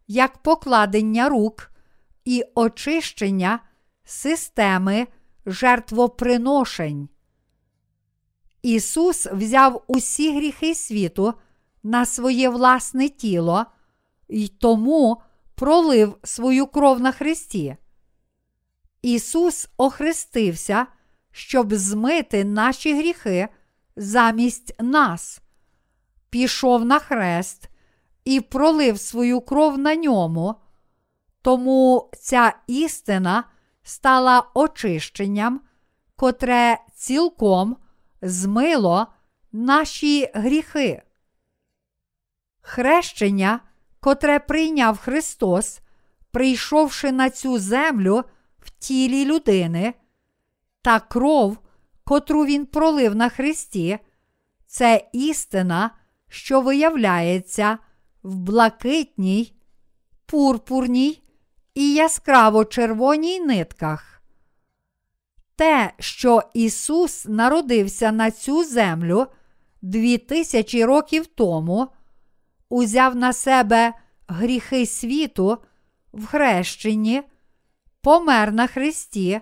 як 0.08 0.38
покладення 0.38 1.30
рук 1.30 1.72
і 2.26 2.44
очищення 2.56 3.60
системи 4.06 5.08
жертвоприношень. 5.46 7.10
Ісус 8.62 9.28
взяв 9.32 9.84
усі 9.88 10.36
гріхи 10.36 10.76
світу 10.76 11.34
на 11.84 12.06
своє 12.06 12.50
власне 12.50 13.10
тіло 13.10 13.66
і 14.28 14.48
тому 14.48 15.22
пролив 15.56 16.18
свою 16.24 16.68
кров 16.68 17.02
на 17.02 17.12
Христі. 17.12 17.76
Ісус 19.02 19.70
охрестився, 19.78 20.88
щоб 21.32 21.74
змити 21.74 22.44
наші 22.44 22.94
гріхи 22.94 23.48
замість 23.96 24.82
нас, 24.82 25.42
пішов 26.30 26.86
на 26.86 27.00
хрест 27.00 27.70
і 28.26 28.42
пролив 28.42 29.00
свою 29.00 29.42
кров 29.42 29.78
на 29.78 29.96
ньому. 29.96 30.56
Тому 31.42 32.12
ця 32.20 32.54
істина 32.68 33.44
стала 33.84 34.44
очищенням, 34.54 35.62
котре 36.16 36.78
цілком 36.96 37.78
змило 38.22 39.08
наші 39.52 40.32
гріхи. 40.34 41.02
Хрещення, 42.62 43.60
котре 44.00 44.40
прийняв 44.40 44.98
Христос, 44.98 45.80
прийшовши 46.32 47.12
на 47.12 47.30
цю 47.30 47.60
землю 47.60 48.24
в 48.60 48.70
тілі 48.70 49.26
людини, 49.26 49.94
та 50.82 51.00
кров, 51.00 51.58
котру 52.04 52.46
Він 52.46 52.66
пролив 52.66 53.16
на 53.16 53.30
Христі, 53.30 54.00
це 54.68 55.10
істина, 55.14 55.92
що 56.30 56.62
виявляється 56.62 57.78
в 58.24 58.36
блакитній, 58.36 59.54
пурпурній 60.26 61.23
і 61.76 61.94
яскраво 61.94 62.66
червоній 62.66 63.40
нитках. 63.40 64.22
Те, 65.56 65.94
що 66.00 66.44
Ісус 66.54 67.26
народився 67.26 68.12
на 68.12 68.32
цю 68.32 68.64
землю 68.64 69.28
дві 69.82 70.18
тисячі 70.18 70.86
років 70.86 71.28
тому, 71.28 71.88
узяв 72.70 73.16
на 73.16 73.34
себе 73.34 73.94
гріхи 74.28 74.86
світу 74.86 75.58
в 76.14 76.26
хрещенні, 76.26 77.24
помер 78.02 78.54
на 78.54 78.68
Христі, 78.68 79.42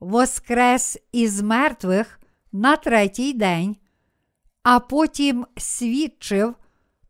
воскрес 0.00 0.98
із 1.12 1.42
мертвих 1.42 2.20
на 2.52 2.76
третій 2.76 3.32
день, 3.32 3.76
а 4.62 4.80
потім 4.80 5.46
свідчив 5.56 6.54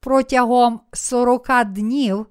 протягом 0.00 0.80
сорока 0.92 1.64
днів 1.64 2.26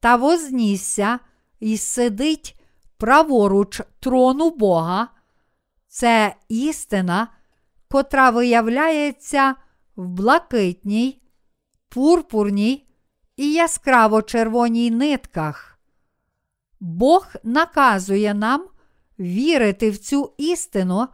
та 0.00 0.16
вознісся 0.16 1.18
і 1.60 1.78
сидить 1.78 2.60
праворуч 2.96 3.80
трону 4.00 4.50
Бога, 4.50 5.08
це 5.88 6.34
істина, 6.48 7.28
котра 7.88 8.30
виявляється 8.30 9.54
в 9.96 10.08
блакитній, 10.08 11.22
пурпурній 11.88 12.86
і 13.36 13.52
яскраво 13.52 14.22
червоній 14.22 14.90
нитках. 14.90 15.78
Бог 16.80 17.26
наказує 17.42 18.34
нам 18.34 18.68
вірити 19.18 19.90
в 19.90 19.98
цю 19.98 20.32
істину, 20.38 21.08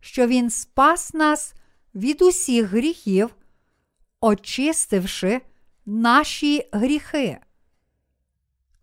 що 0.00 0.26
Він 0.26 0.50
спас 0.50 1.14
нас 1.14 1.54
від 1.94 2.22
усіх 2.22 2.66
гріхів, 2.66 3.36
очистивши 4.20 5.40
наші 5.86 6.68
гріхи. 6.72 7.38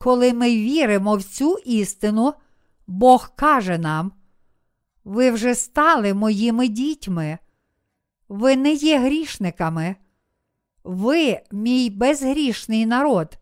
Коли 0.02 0.34
ми 0.34 0.50
віримо 0.50 1.16
в 1.16 1.24
цю 1.24 1.58
істину, 1.66 2.34
Бог 2.88 3.36
каже 3.36 3.78
нам: 3.78 4.12
ви 5.04 5.32
вже 5.32 5.56
стали 5.56 6.14
моїми 6.14 6.68
дітьми, 6.68 7.38
ви 8.30 8.56
не 8.56 8.74
є 8.74 9.00
грішниками, 9.00 9.96
ви 10.84 11.40
мій 11.52 11.90
безгрішний 11.90 12.86
народ. 12.86 13.38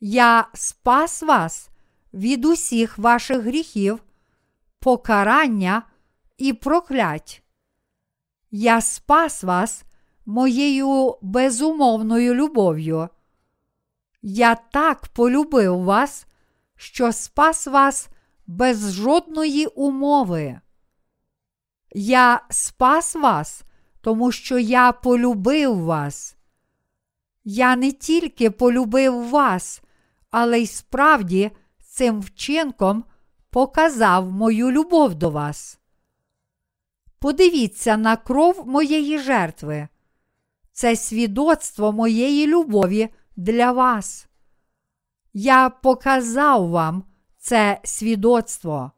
Я 0.00 0.48
спас 0.54 1.22
вас 1.22 1.70
від 2.14 2.44
усіх 2.44 2.98
ваших 2.98 3.38
гріхів, 3.42 4.02
покарання 4.78 5.82
і 6.38 6.52
проклять. 6.52 7.42
Я 8.50 8.80
спас 8.80 9.44
вас 9.44 9.84
моєю 10.26 11.16
безумовною 11.22 12.34
любов'ю. 12.34 13.08
Я 14.22 14.54
так 14.54 15.08
полюбив 15.08 15.82
вас, 15.82 16.26
що 16.76 17.12
спас 17.12 17.66
вас 17.66 18.08
без 18.46 18.92
жодної 18.92 19.66
умови. 19.66 20.60
Я 21.94 22.40
спас 22.50 23.14
вас, 23.14 23.62
тому 24.00 24.32
що 24.32 24.58
я 24.58 24.92
полюбив 24.92 25.78
вас. 25.78 26.36
Я 27.44 27.76
не 27.76 27.92
тільки 27.92 28.50
полюбив 28.50 29.28
вас, 29.28 29.82
але 30.30 30.60
й 30.60 30.66
справді 30.66 31.50
цим 31.78 32.20
вчинком 32.20 33.04
показав 33.50 34.32
мою 34.32 34.70
любов 34.70 35.14
до 35.14 35.30
вас. 35.30 35.78
Подивіться 37.18 37.96
на 37.96 38.16
кров 38.16 38.68
моєї 38.68 39.18
жертви. 39.18 39.88
Це 40.72 40.96
свідоцтво 40.96 41.92
моєї 41.92 42.46
любові 42.46 43.08
для 43.36 43.72
вас. 43.72 44.28
Я 45.32 45.70
показав 45.70 46.68
вам 46.68 47.04
це 47.38 47.80
свідоцтво. 47.84 48.92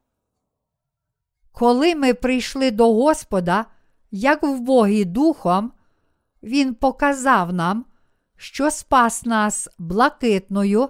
Коли 1.53 1.95
ми 1.95 2.15
прийшли 2.15 2.71
до 2.71 2.95
Господа, 2.95 3.67
як 4.11 4.43
в 4.43 4.61
Богі 4.61 5.05
Духом, 5.05 5.73
Він 6.43 6.75
показав 6.75 7.53
нам, 7.53 7.85
що 8.37 8.71
спас 8.71 9.25
нас 9.25 9.69
блакитною, 9.79 10.89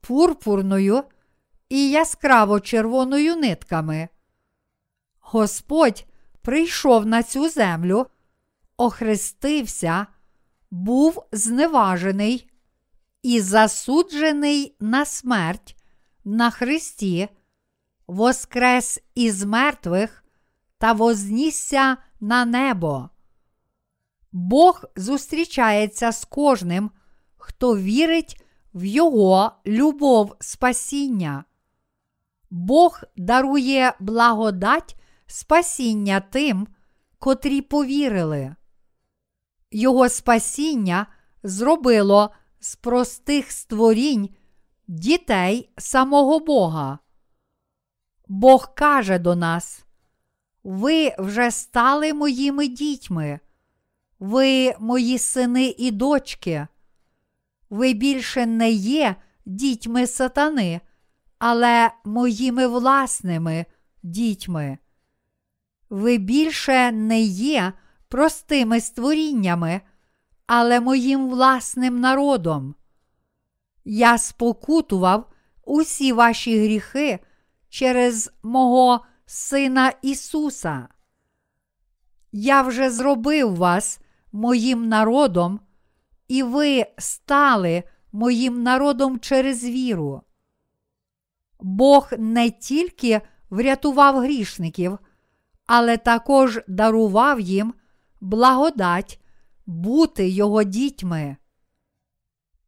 пурпурною 0.00 1.04
і 1.68 1.90
яскраво 1.90 2.60
червоною 2.60 3.36
нитками. 3.36 4.08
Господь 5.20 6.06
прийшов 6.42 7.06
на 7.06 7.22
цю 7.22 7.48
землю, 7.48 8.06
охрестився, 8.76 10.06
був 10.70 11.24
зневажений 11.32 12.49
і 13.22 13.40
засуджений 13.40 14.76
на 14.80 15.04
смерть 15.04 15.76
на 16.24 16.50
Христі, 16.50 17.28
воскрес 18.06 19.00
із 19.14 19.44
мертвих 19.44 20.24
та 20.78 20.92
вознісся 20.92 21.96
на 22.20 22.44
небо. 22.44 23.10
Бог 24.32 24.84
зустрічається 24.96 26.12
з 26.12 26.24
кожним, 26.24 26.90
хто 27.36 27.76
вірить 27.76 28.42
в 28.74 28.84
Його 28.84 29.52
любов 29.66 30.36
спасіння. 30.40 31.44
Бог 32.50 33.00
дарує 33.16 33.94
благодать 34.00 34.96
спасіння 35.26 36.20
тим, 36.20 36.68
котрі 37.18 37.60
повірили. 37.60 38.54
Його 39.70 40.08
спасіння 40.08 41.06
зробило 41.42 42.30
з 42.60 42.76
простих 42.76 43.52
створінь 43.52 44.28
дітей 44.88 45.70
самого 45.78 46.38
Бога. 46.38 46.98
Бог 48.28 48.74
каже 48.74 49.18
до 49.18 49.36
нас: 49.36 49.84
ви 50.64 51.14
вже 51.18 51.50
стали 51.50 52.14
моїми 52.14 52.68
дітьми, 52.68 53.40
ви 54.18 54.74
мої 54.78 55.18
сини 55.18 55.74
і 55.78 55.90
дочки. 55.90 56.66
Ви 57.70 57.92
більше 57.92 58.46
не 58.46 58.70
є 58.70 59.16
дітьми 59.44 60.06
сатани, 60.06 60.80
але 61.38 61.90
моїми 62.04 62.66
власними 62.66 63.66
дітьми. 64.02 64.78
Ви 65.90 66.18
більше 66.18 66.92
не 66.92 67.20
є 67.20 67.72
простими 68.08 68.80
створіннями, 68.80 69.80
але 70.52 70.80
моїм 70.80 71.28
власним 71.28 72.00
народом. 72.00 72.74
Я 73.84 74.18
спокутував 74.18 75.30
усі 75.64 76.12
ваші 76.12 76.58
гріхи 76.58 77.18
через 77.68 78.32
мого 78.42 79.04
Сина 79.26 79.92
Ісуса. 80.02 80.88
Я 82.32 82.62
вже 82.62 82.90
зробив 82.90 83.56
вас 83.56 84.00
моїм 84.32 84.88
народом, 84.88 85.60
і 86.28 86.42
ви 86.42 86.86
стали 86.98 87.82
моїм 88.12 88.62
народом 88.62 89.20
через 89.20 89.64
віру. 89.64 90.22
Бог 91.60 92.10
не 92.18 92.50
тільки 92.50 93.20
врятував 93.50 94.18
грішників, 94.18 94.98
але 95.66 95.96
також 95.96 96.60
дарував 96.68 97.40
їм 97.40 97.74
благодать 98.20 99.19
бути 99.70 100.28
його 100.28 100.62
дітьми. 100.62 101.36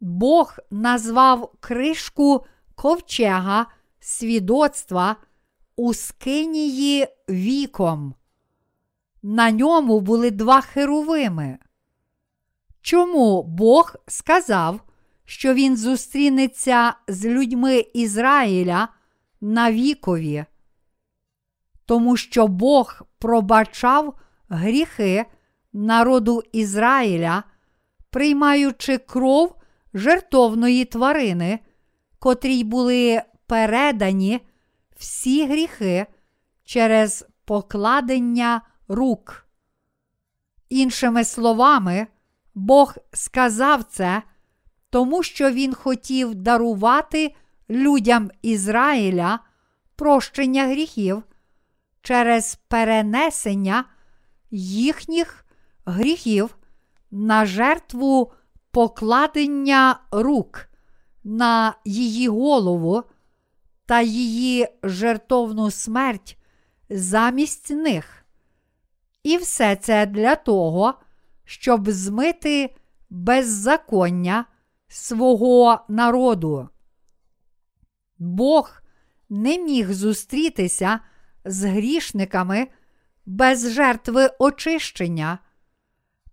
Бог 0.01 0.57
назвав 0.71 1.53
кришку 1.61 2.47
ковчега 2.75 3.67
свідоцтва 4.01 5.17
у 5.77 5.95
скинії 5.95 7.07
віком. 7.29 8.15
На 9.23 9.51
ньому 9.51 10.01
були 10.01 10.31
два 10.31 10.61
херовими. 10.61 11.59
Чому 12.81 13.43
Бог 13.43 13.95
сказав, 14.09 14.81
що 15.25 15.55
Він 15.55 15.77
зустрінеться 15.77 16.95
з 17.09 17.25
людьми 17.25 17.87
Ізраїля 17.95 18.89
на 19.41 19.73
вікові? 19.73 20.45
Тому 21.87 22.17
що 22.17 22.47
Бог 22.47 23.03
пробачав 23.19 24.15
гріхи 24.49 25.27
народу 25.73 26.43
Ізраїля, 26.53 27.43
приймаючи 28.11 28.99
кров 28.99 29.57
жертовної 29.95 30.85
тварини, 30.85 31.59
котрій 32.19 32.65
були 32.65 33.23
передані 33.47 34.41
всі 34.97 35.47
гріхи 35.47 36.07
через 36.65 37.27
покладення 37.45 38.61
рук. 38.89 39.47
Іншими 40.69 41.25
словами, 41.25 42.07
Бог 42.55 42.95
сказав 43.13 43.85
це, 43.85 44.23
тому 44.91 45.23
що 45.23 45.51
Він 45.51 45.75
хотів 45.75 46.35
дарувати 46.35 47.35
людям 47.71 48.31
Ізраїля 48.43 49.39
прощення 49.97 50.67
гріхів 50.67 51.23
через 52.03 52.55
перенесення 52.69 53.85
їхніх 54.51 55.47
гріхів 55.85 56.59
на 57.11 57.47
жертву 57.47 58.33
покладення 58.71 60.01
рук 60.11 60.69
на 61.25 61.75
її 61.85 62.29
голову 62.29 63.03
та 63.87 64.01
її 64.01 64.69
жертовну 64.83 65.71
смерть 65.71 66.39
замість 66.91 67.71
них. 67.71 68.25
І 69.23 69.37
все 69.37 69.77
це 69.77 70.07
для 70.07 70.37
того, 70.37 70.95
щоб 71.45 71.91
змити 71.91 72.75
беззаконня 73.11 74.45
свого 74.89 75.81
народу. 75.89 76.69
Бог 78.19 78.83
не 79.29 79.59
міг 79.59 79.93
зустрітися 79.93 81.01
з 81.45 81.65
грішниками 81.65 82.69
без 83.27 83.73
жертви 83.73 84.31
очищення. 84.39 85.39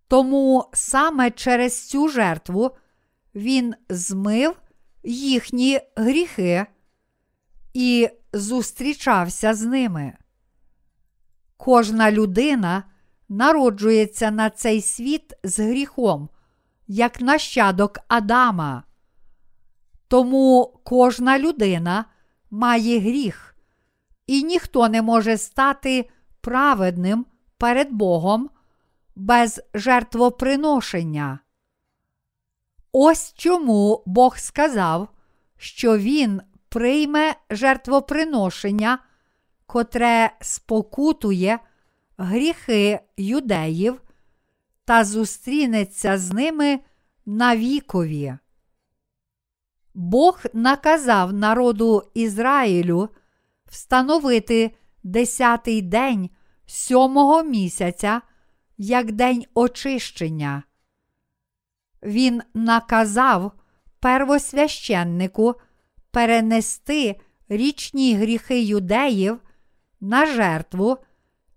Тому 0.09 0.69
саме 0.73 1.31
через 1.31 1.87
цю 1.87 2.07
жертву 2.07 2.71
він 3.35 3.75
змив 3.89 4.61
їхні 5.03 5.79
гріхи 5.95 6.65
і 7.73 8.09
зустрічався 8.33 9.53
з 9.53 9.65
ними. 9.65 10.13
Кожна 11.57 12.11
людина 12.11 12.83
народжується 13.29 14.31
на 14.31 14.49
цей 14.49 14.81
світ 14.81 15.33
з 15.43 15.59
гріхом, 15.59 16.29
як 16.87 17.21
нащадок 17.21 17.99
Адама. 18.07 18.83
Тому 20.07 20.79
кожна 20.83 21.39
людина 21.39 22.05
має 22.51 22.99
гріх, 22.99 23.55
і 24.27 24.43
ніхто 24.43 24.89
не 24.89 25.01
може 25.01 25.37
стати 25.37 26.09
праведним 26.41 27.25
перед 27.57 27.91
Богом 27.91 28.49
без 29.19 29.61
жертвоприношення. 29.73 31.39
Ось 32.91 33.33
чому 33.33 34.03
Бог 34.05 34.37
сказав, 34.37 35.07
що 35.57 35.97
Він 35.97 36.41
прийме 36.69 37.35
жертвоприношення, 37.49 38.99
котре 39.65 40.31
спокутує 40.41 41.59
гріхи 42.17 42.99
юдеїв 43.17 44.01
та 44.85 45.03
зустрінеться 45.03 46.17
з 46.17 46.33
ними 46.33 46.79
навікові. 47.25 48.37
Бог 49.93 50.41
наказав 50.53 51.33
народу 51.33 52.03
Ізраїлю 52.13 53.09
встановити 53.65 54.75
десятий 55.03 55.81
день 55.81 56.29
сьомого 56.65 57.43
місяця 57.43 58.21
як 58.81 59.11
день 59.11 59.45
очищення. 59.53 60.63
Він 62.03 62.41
наказав 62.53 63.51
первосвященнику 63.99 65.55
перенести 66.11 67.15
річні 67.49 68.15
гріхи 68.15 68.61
юдеїв 68.61 69.39
на 70.01 70.25
жертву 70.25 70.97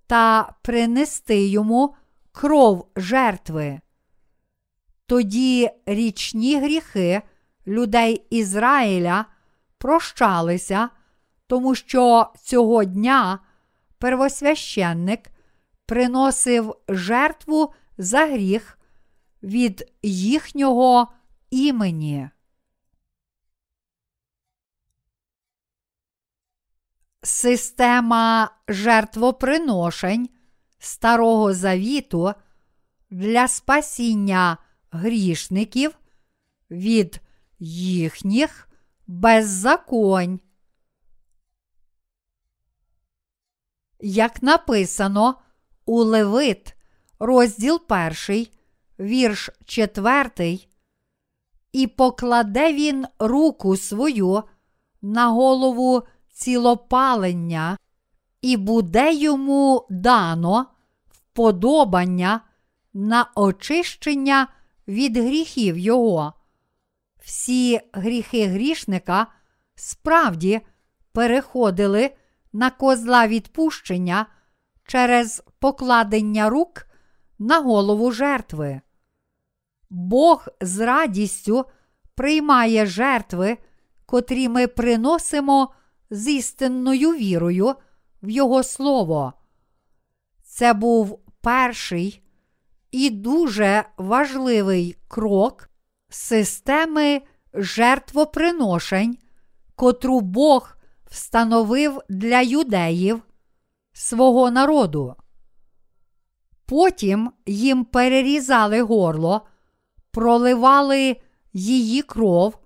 та 0.06 0.54
принести 0.62 1.46
йому 1.46 1.94
кров 2.32 2.88
жертви. 2.96 3.80
Тоді 5.06 5.70
річні 5.86 6.60
гріхи 6.60 7.22
людей 7.66 8.26
Ізраїля 8.30 9.24
прощалися, 9.78 10.88
тому 11.46 11.74
що 11.74 12.32
цього 12.42 12.84
дня 12.84 13.38
первосвященник 13.98 15.31
приносив 15.92 16.76
жертву 16.88 17.74
за 17.98 18.26
гріх 18.26 18.78
від 19.42 19.92
їхнього 20.02 21.12
імені. 21.50 22.30
Система 27.22 28.50
жертвоприношень 28.68 30.28
Старого 30.78 31.54
Завіту 31.54 32.34
для 33.10 33.48
спасіння 33.48 34.58
грішників 34.90 35.98
від 36.70 37.20
їхніх 37.58 38.68
беззаконь. 39.06 40.40
Як 44.00 44.42
написано 44.42 45.42
у 45.86 46.02
Левит, 46.02 46.74
розділ 47.18 47.80
1, 48.28 48.46
вірш 49.00 49.50
4, 49.64 50.58
і 51.72 51.86
покладе 51.86 52.72
він 52.72 53.06
руку 53.18 53.76
свою 53.76 54.42
на 55.02 55.28
голову 55.28 56.02
цілопалення, 56.32 57.78
і 58.40 58.56
буде 58.56 59.14
йому 59.14 59.86
дано 59.90 60.66
вподобання 61.10 62.40
на 62.94 63.26
очищення 63.34 64.48
від 64.88 65.16
гріхів 65.16 65.78
його. 65.78 66.32
Всі 67.24 67.80
гріхи 67.92 68.46
грішника 68.46 69.26
справді 69.74 70.60
переходили 71.12 72.10
на 72.52 72.70
козла 72.70 73.26
відпущення 73.26 74.26
через 74.86 75.42
покладення 75.58 76.48
рук 76.48 76.86
на 77.38 77.60
голову 77.60 78.12
жертви. 78.12 78.80
Бог 79.90 80.48
з 80.60 80.80
радістю 80.80 81.64
приймає 82.14 82.86
жертви, 82.86 83.58
котрі 84.06 84.48
ми 84.48 84.66
приносимо 84.66 85.72
з 86.10 86.28
істинною 86.28 87.10
вірою 87.10 87.74
в 88.22 88.30
Його 88.30 88.62
Слово. 88.62 89.32
Це 90.42 90.72
був 90.72 91.20
перший 91.40 92.22
і 92.90 93.10
дуже 93.10 93.84
важливий 93.96 94.96
крок 95.08 95.70
системи 96.08 97.22
жертвоприношень, 97.54 99.18
котру 99.74 100.20
Бог 100.20 100.76
встановив 101.10 102.00
для 102.08 102.40
юдеїв 102.40 103.22
свого 104.02 104.50
народу. 104.50 105.14
Потім 106.66 107.32
їм 107.46 107.84
перерізали 107.84 108.82
горло, 108.82 109.46
проливали 110.10 111.16
її 111.52 112.02
кров 112.02 112.58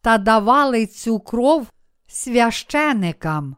та 0.00 0.18
давали 0.18 0.86
цю 0.86 1.20
кров 1.20 1.70
священикам. 2.06 3.56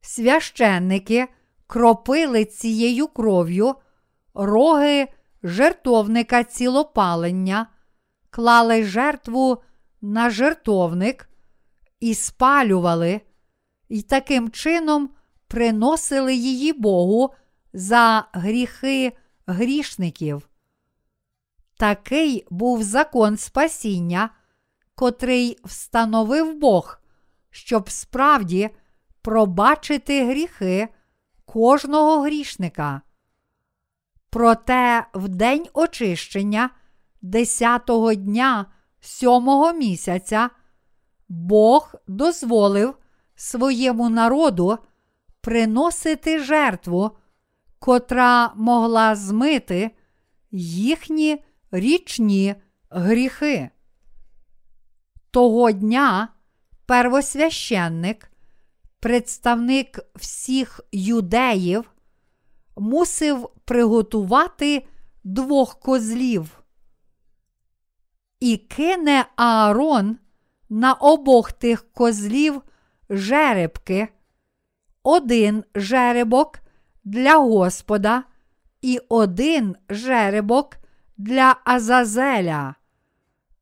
Священники 0.00 1.28
кропили 1.66 2.44
цією 2.44 3.08
кров'ю 3.08 3.74
роги 4.34 5.08
жертовника 5.42 6.44
цілопалення, 6.44 7.66
клали 8.30 8.84
жертву 8.84 9.62
на 10.00 10.30
жертовник 10.30 11.28
і 12.00 12.14
спалювали, 12.14 13.20
і 13.88 14.02
таким 14.02 14.50
чином 14.50 15.10
приносили 15.48 16.34
її 16.34 16.72
Богу 16.72 17.34
за 17.72 18.28
гріхи 18.32 19.12
грішників. 19.46 20.48
Такий 21.76 22.46
був 22.50 22.82
закон 22.82 23.36
спасіння, 23.36 24.30
котрий 24.94 25.58
встановив 25.64 26.54
Бог, 26.54 27.00
щоб 27.50 27.90
справді 27.90 28.70
пробачити 29.22 30.26
гріхи 30.26 30.88
кожного 31.44 32.20
грішника. 32.20 33.02
Проте 34.30 35.06
в 35.14 35.28
день 35.28 35.66
очищення 35.72 36.70
десятого 37.22 38.14
дня 38.14 38.66
сьомого 39.00 39.72
місяця 39.72 40.50
Бог 41.28 41.94
дозволив 42.06 42.94
своєму 43.34 44.08
народу 44.08 44.78
приносити 45.40 46.38
жертву, 46.38 47.10
котра 47.78 48.52
могла 48.54 49.16
змити 49.16 49.90
їхні 50.50 51.44
річні 51.70 52.54
гріхи. 52.90 53.70
Того 55.30 55.72
дня 55.72 56.28
первосвященник, 56.86 58.30
представник 59.00 60.00
всіх 60.14 60.80
юдеїв, 60.92 61.90
мусив 62.76 63.48
приготувати 63.64 64.86
двох 65.24 65.80
козлів. 65.80 66.62
І 68.40 68.56
кине 68.56 69.24
Аарон 69.36 70.18
на 70.68 70.92
обох 70.92 71.52
тих 71.52 71.92
козлів 71.92 72.62
жеребки, 73.10 74.08
один 75.02 75.64
жеребок 75.74 76.58
для 77.04 77.36
Господа 77.36 78.24
і 78.82 79.00
один 79.08 79.76
жеребок 79.88 80.76
для 81.16 81.56
Азазеля, 81.64 82.74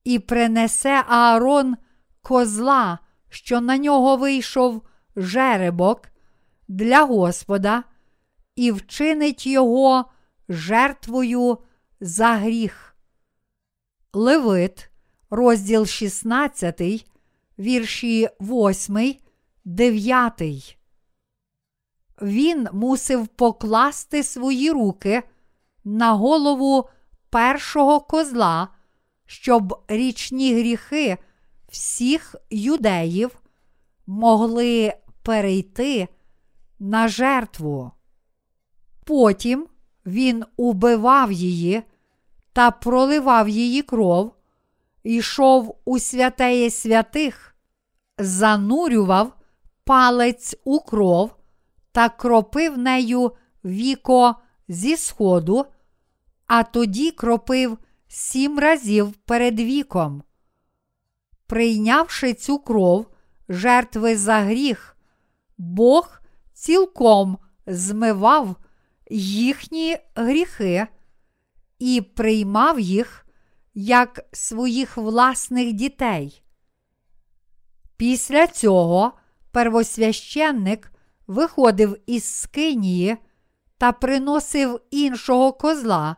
і 0.05 0.19
принесе 0.19 1.05
Аарон 1.09 1.77
козла, 2.23 2.99
що 3.29 3.61
на 3.61 3.79
нього 3.79 4.17
вийшов 4.17 4.83
жеребок 5.17 6.09
для 6.69 7.05
Господа, 7.05 7.85
і 8.57 8.73
вчинить 8.73 9.47
його 9.47 10.05
жертвою 10.49 11.59
за 12.01 12.35
гріх. 12.35 12.97
Левит, 14.13 14.91
розділ 15.31 15.87
16, 15.87 17.07
вірші 17.59 18.29
8, 18.41 19.15
9. 19.65 20.77
Він 22.23 22.69
мусив 22.73 23.27
покласти 23.29 24.23
свої 24.23 24.71
руки 24.71 25.23
на 25.85 26.13
голову 26.13 26.89
першого 27.31 28.01
козла, 28.01 28.69
щоб 29.27 29.85
річні 29.89 30.55
гріхи 30.55 31.17
всіх 31.69 32.37
юдеїв 32.51 33.39
могли 34.07 34.95
перейти 35.23 36.09
на 36.79 37.09
жертву. 37.09 37.91
Потім 39.05 39.67
він 40.07 40.45
убивав 40.57 41.33
її 41.33 41.83
та 42.53 42.71
проливав 42.71 43.49
її 43.49 43.83
кров, 43.83 44.33
йшов 45.05 45.79
у 45.85 45.99
святеє 45.99 46.71
святих, 46.71 47.57
занурював 48.19 49.33
палець 49.85 50.57
у 50.65 50.81
кров 50.81 51.36
та 51.97 52.09
кропив 52.09 52.79
нею 52.79 53.33
віко 53.65 54.35
зі 54.69 54.97
сходу, 54.97 55.67
а 56.47 56.63
тоді 56.63 57.11
кропив 57.11 57.79
сім 58.09 58.59
разів 58.59 59.13
перед 59.13 59.61
віком. 59.61 60.23
Прийнявши 61.47 62.35
цю 62.35 62.59
кров 62.59 63.07
жертви 63.49 64.17
за 64.17 64.41
гріх, 64.41 64.97
Бог 65.59 66.21
цілком 66.53 67.39
змивав 67.67 68.57
їхні 69.11 69.99
гріхи 70.15 70.87
і 71.79 72.01
приймав 72.01 72.81
їх 72.81 73.27
як 73.75 74.21
своїх 74.33 74.97
власних 74.97 75.73
дітей. 75.73 76.43
Після 77.97 78.47
цього 78.47 79.13
первосвященник 79.51 80.93
виходив 81.27 81.97
із 82.07 82.25
скинії 82.25 83.17
та 83.79 83.93
приносив 83.93 84.81
іншого 84.91 85.53
козла 85.53 86.17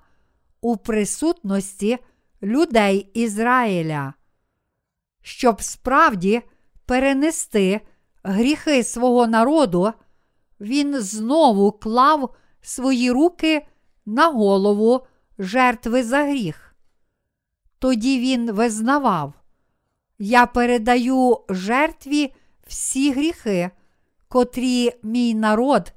у 0.60 0.76
присутності 0.76 1.98
людей 2.42 3.10
Ізраїля, 3.14 4.14
щоб 5.22 5.62
справді 5.62 6.42
перенести 6.86 7.80
гріхи 8.22 8.84
свого 8.84 9.26
народу, 9.26 9.92
він 10.60 11.00
знову 11.00 11.72
клав 11.72 12.34
свої 12.60 13.10
руки 13.10 13.66
на 14.06 14.28
голову 14.28 15.06
жертви 15.38 16.04
за 16.04 16.24
гріх. 16.24 16.74
Тоді 17.78 18.20
він 18.20 18.52
визнавав: 18.52 19.32
Я 20.18 20.46
передаю 20.46 21.40
жертві 21.48 22.34
всі 22.66 23.12
гріхи, 23.12 23.70
котрі 24.28 24.92
мій 25.02 25.34
народ 25.34 25.92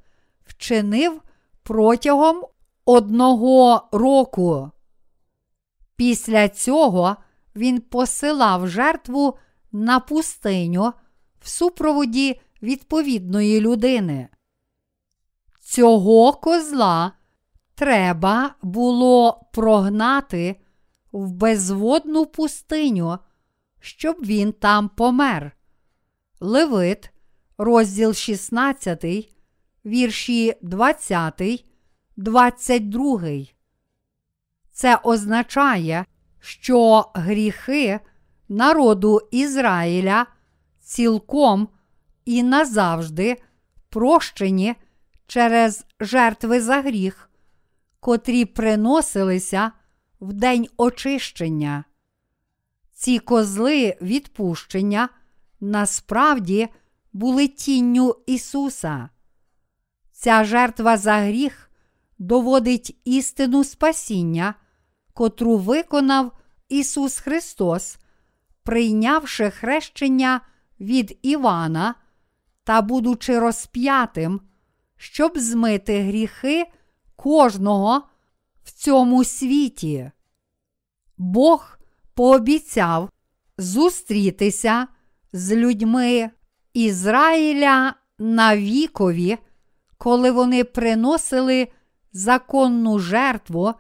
вчинив 0.46 1.22
протягом 1.64 2.46
одного 2.86 3.90
року. 3.92 4.72
Після 5.96 6.50
цього 6.50 7.16
він 7.56 7.82
посилав 7.82 8.68
жертву 8.68 9.38
на 9.72 10.00
пустиню 10.00 10.94
в 11.42 11.50
супроводі 11.50 12.42
відповідної 12.62 13.62
людини. 13.62 14.28
Цього 15.60 16.34
козла 16.34 17.12
треба 17.76 18.56
було 18.62 19.46
прогнати 19.54 20.56
в 21.12 21.32
безводну 21.32 22.26
пустиню, 22.26 23.18
щоб 23.80 24.18
він 24.22 24.54
там 24.54 24.90
помер. 24.90 25.52
Левит, 26.40 27.11
розділ 27.64 28.14
16, 28.14 29.06
вірші 29.86 30.54
20, 30.62 31.66
22. 32.18 33.22
Це 34.72 34.96
означає, 35.04 36.06
що 36.40 37.12
гріхи 37.14 38.00
народу 38.50 39.20
Ізраїля 39.32 40.26
цілком 40.80 41.68
і 42.26 42.44
назавжди 42.44 43.38
прощені 43.90 44.76
через 45.28 45.86
жертви 46.00 46.62
за 46.62 46.82
гріх, 46.82 47.30
котрі 48.00 48.46
приносилися 48.46 49.72
в 50.22 50.34
день 50.34 50.68
очищення. 50.78 51.84
Ці 52.94 53.20
козли 53.20 53.98
відпущення 54.02 55.10
насправді 55.60 56.70
були 57.14 57.48
тінню 57.48 58.16
Ісуса. 58.26 59.10
Ця 60.12 60.44
жертва 60.44 60.98
за 60.98 61.14
гріх 61.14 61.72
доводить 62.18 63.02
істину 63.06 63.64
спасіння, 63.64 64.56
котру 65.14 65.58
виконав 65.58 66.32
Ісус 66.70 67.20
Христос, 67.20 67.98
прийнявши 68.64 69.50
хрещення 69.50 70.42
від 70.80 71.20
Івана 71.22 71.96
та 72.64 72.82
будучи 72.82 73.40
розп'ятим, 73.40 74.42
щоб 74.98 75.38
змити 75.38 76.02
гріхи 76.02 76.66
кожного 77.16 78.04
в 78.64 78.72
цьому 78.72 79.24
світі. 79.24 80.12
Бог 81.18 81.78
пообіцяв 82.14 83.10
зустрітися 83.58 84.88
з 85.34 85.56
людьми 85.56 86.32
Ізраїля 86.74 87.94
на 88.20 88.58
вікові, 88.58 89.38
коли 89.98 90.32
вони 90.32 90.64
приносили 90.64 91.68
законну 92.14 93.00
жертву 93.00 93.74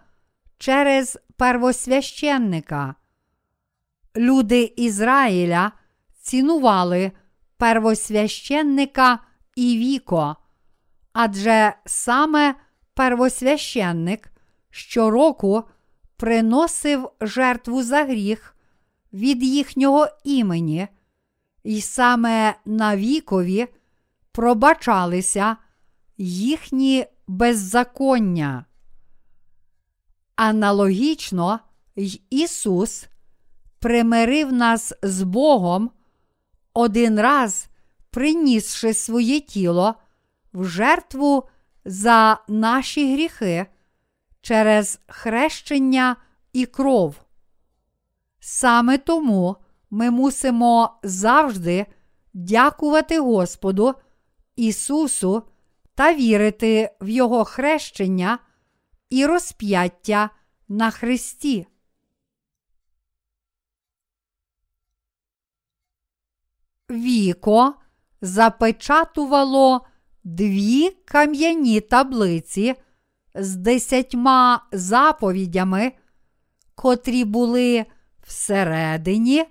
через 0.57 1.19
первосвященника. 1.37 2.95
Люди 4.15 4.73
Ізраїля 4.77 5.71
цінували 6.21 7.11
первосвященника 7.57 9.19
і 9.55 9.77
віко, 9.77 10.35
адже 11.13 11.73
саме 11.85 12.55
первосвященник 12.93 14.31
щороку 14.69 15.63
приносив 16.17 17.09
жертву 17.21 17.83
за 17.83 18.03
гріх 18.03 18.55
від 19.13 19.43
їхнього 19.43 20.07
імені, 20.23 20.87
і 21.63 21.81
саме 21.81 22.55
на 22.65 22.97
вікові 22.97 23.67
пробачалися 24.31 25.57
їхні 26.17 27.05
беззаконня. 27.27 28.65
Аналогічно 30.35 31.59
й 31.95 32.21
Ісус 32.29 33.07
примирив 33.79 34.53
нас 34.53 34.93
з 35.01 35.23
Богом 35.23 35.91
один 36.73 37.19
раз 37.19 37.67
принісши 38.09 38.93
своє 38.93 39.39
тіло 39.39 39.95
в 40.53 40.65
жертву 40.65 41.49
за 41.85 42.39
наші 42.47 43.13
гріхи 43.13 43.65
через 44.41 44.99
хрещення 45.07 46.15
і 46.53 46.65
кров. 46.65 47.15
Саме 48.39 48.97
тому 48.97 49.55
ми 49.91 50.11
мусимо 50.11 50.99
завжди 51.03 51.85
дякувати 52.33 53.19
Господу 53.19 53.95
Ісусу 54.55 55.43
та 55.95 56.13
вірити 56.13 56.95
в 57.01 57.09
Його 57.09 57.45
хрещення 57.45 58.39
і 59.09 59.25
розп'яття 59.25 60.29
на 60.67 60.91
Христі. 60.91 61.67
Віко 66.89 67.73
запечатувало 68.21 69.87
дві 70.23 70.89
кам'яні 70.89 71.81
таблиці 71.81 72.75
з 73.35 73.55
десятьма 73.55 74.67
заповідями, 74.71 75.91
котрі 76.75 77.25
були 77.25 77.85
всередині 78.23 79.45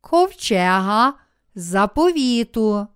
ковчега 0.00 1.14
заповіту. 1.54 2.86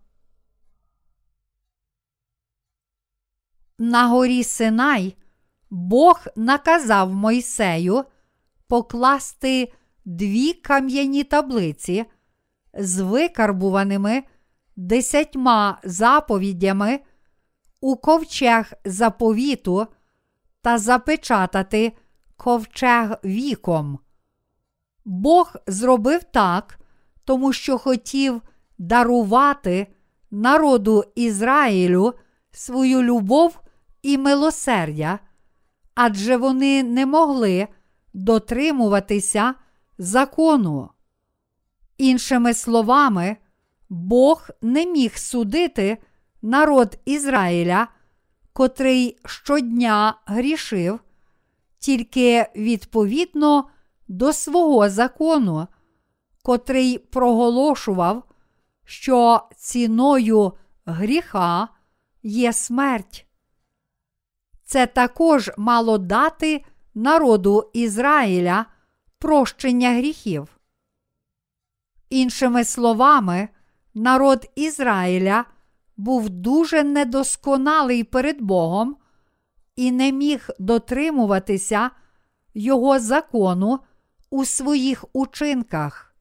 На 3.79 4.09
горі 4.09 4.45
Синай 4.45 5.17
Бог 5.71 6.27
наказав 6.37 7.13
Мойсею 7.13 8.05
покласти 8.69 9.73
дві 10.05 10.53
кам'яні 10.53 11.25
таблиці 11.25 12.05
з 12.75 13.01
викарбуваними 13.01 14.23
десятьма 14.77 15.79
заповідями 15.85 17.01
у 17.81 17.97
ковчег 17.97 18.73
заповіту 18.85 19.87
та 20.63 20.79
запечатати 20.79 21.93
ковчег 22.37 23.17
віком. 23.25 23.99
Бог 25.05 25.57
зробив 25.67 26.25
так, 26.25 26.79
тому 27.25 27.53
що 27.53 27.79
хотів 27.79 28.43
дарувати 28.79 29.87
народу 30.31 31.05
Ізраїлю 31.15 32.15
свою 32.51 33.03
любов 33.03 33.61
і 34.03 34.19
милосердя, 34.19 35.19
адже 35.95 36.37
вони 36.37 36.83
не 36.83 37.07
могли 37.07 37.69
дотримуватися 38.15 39.55
закону. 39.99 40.91
Іншими 41.99 42.55
словами, 42.55 43.37
Бог 43.89 44.49
не 44.63 44.87
міг 44.87 45.17
судити 45.19 45.99
народ 46.43 46.99
Ізраїля, 47.05 47.89
котрий 48.53 49.19
щодня 49.27 50.15
грішив, 50.27 51.01
тільки 51.79 52.47
відповідно 52.57 53.69
до 54.09 54.33
свого 54.33 54.89
закону, 54.91 55.67
котрий 56.45 56.99
проголошував, 56.99 58.23
що 58.85 59.41
ціною 59.57 60.53
гріха 60.87 61.69
є 62.23 62.53
смерть. 62.53 63.27
Це 64.65 64.87
також 64.87 65.51
мало 65.59 65.99
дати 65.99 66.65
народу 66.95 67.71
Ізраїля 67.73 68.67
прощення 69.19 69.91
гріхів. 69.91 70.61
Іншими 72.11 72.65
словами, 72.65 73.49
народ 73.95 74.51
Ізраїля 74.55 75.45
був 75.97 76.31
дуже 76.31 76.85
недосконалий 76.85 78.05
перед 78.05 78.41
Богом 78.43 78.97
і 79.77 79.93
не 79.93 80.13
міг 80.13 80.49
дотримуватися 80.59 81.91
Його 82.55 82.99
закону 82.99 83.79
у 84.31 84.45
своїх 84.45 85.05
учинках. 85.13 86.14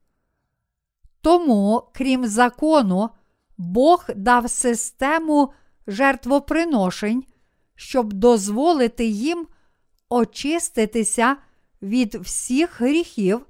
Тому, 1.24 1.82
крім 1.94 2.26
закону, 2.26 3.10
Бог 3.58 4.06
дав 4.16 4.50
систему 4.50 5.52
жертвоприношень, 5.86 7.24
щоб 7.74 8.12
дозволити 8.12 9.04
їм 9.04 9.46
очиститися 10.08 11.36
від 11.82 12.14
всіх 12.14 12.80
гріхів 12.80 13.46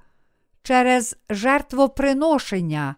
через 0.62 1.16
жертвоприношення. 1.30 2.94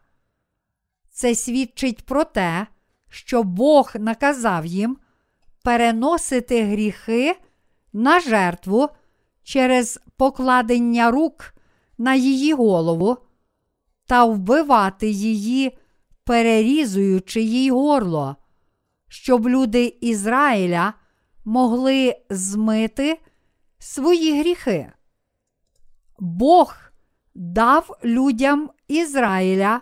Це 1.10 1.34
свідчить 1.34 2.06
про 2.06 2.24
те, 2.24 2.66
що 3.08 3.42
Бог 3.42 3.92
наказав 3.94 4.66
їм 4.66 4.98
переносити 5.62 6.64
гріхи 6.64 7.36
на 7.92 8.20
жертву 8.20 8.88
через 9.42 10.00
покладення 10.16 11.10
рук 11.10 11.54
на 11.98 12.14
її 12.14 12.52
голову 12.52 13.16
та 14.06 14.24
вбивати 14.24 15.10
її, 15.10 15.78
перерізуючи 16.24 17.40
їй 17.42 17.70
горло, 17.70 18.36
щоб 19.08 19.48
люди 19.48 19.96
Ізраїля 20.00 20.94
могли 21.44 22.16
змити 22.30 23.20
свої 23.78 24.40
гріхи. 24.40 24.92
Бог 26.18 26.74
дав 27.34 27.98
людям 28.04 28.70
Ізраїля 28.88 29.80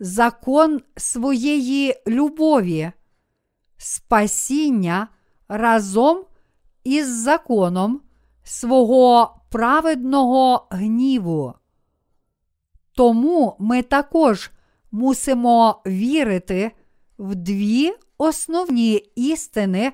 закон 0.00 0.80
своєї 0.96 1.94
любові, 2.06 2.92
спасіння 3.76 5.08
разом 5.48 6.24
із 6.84 7.08
законом 7.08 8.00
свого 8.42 9.36
праведного 9.50 10.66
гніву. 10.70 11.54
Тому 12.94 13.56
ми 13.58 13.82
також 13.82 14.50
мусимо 14.92 15.82
вірити 15.86 16.70
в 17.18 17.34
дві 17.34 17.92
основні 18.18 18.94
істини 19.14 19.92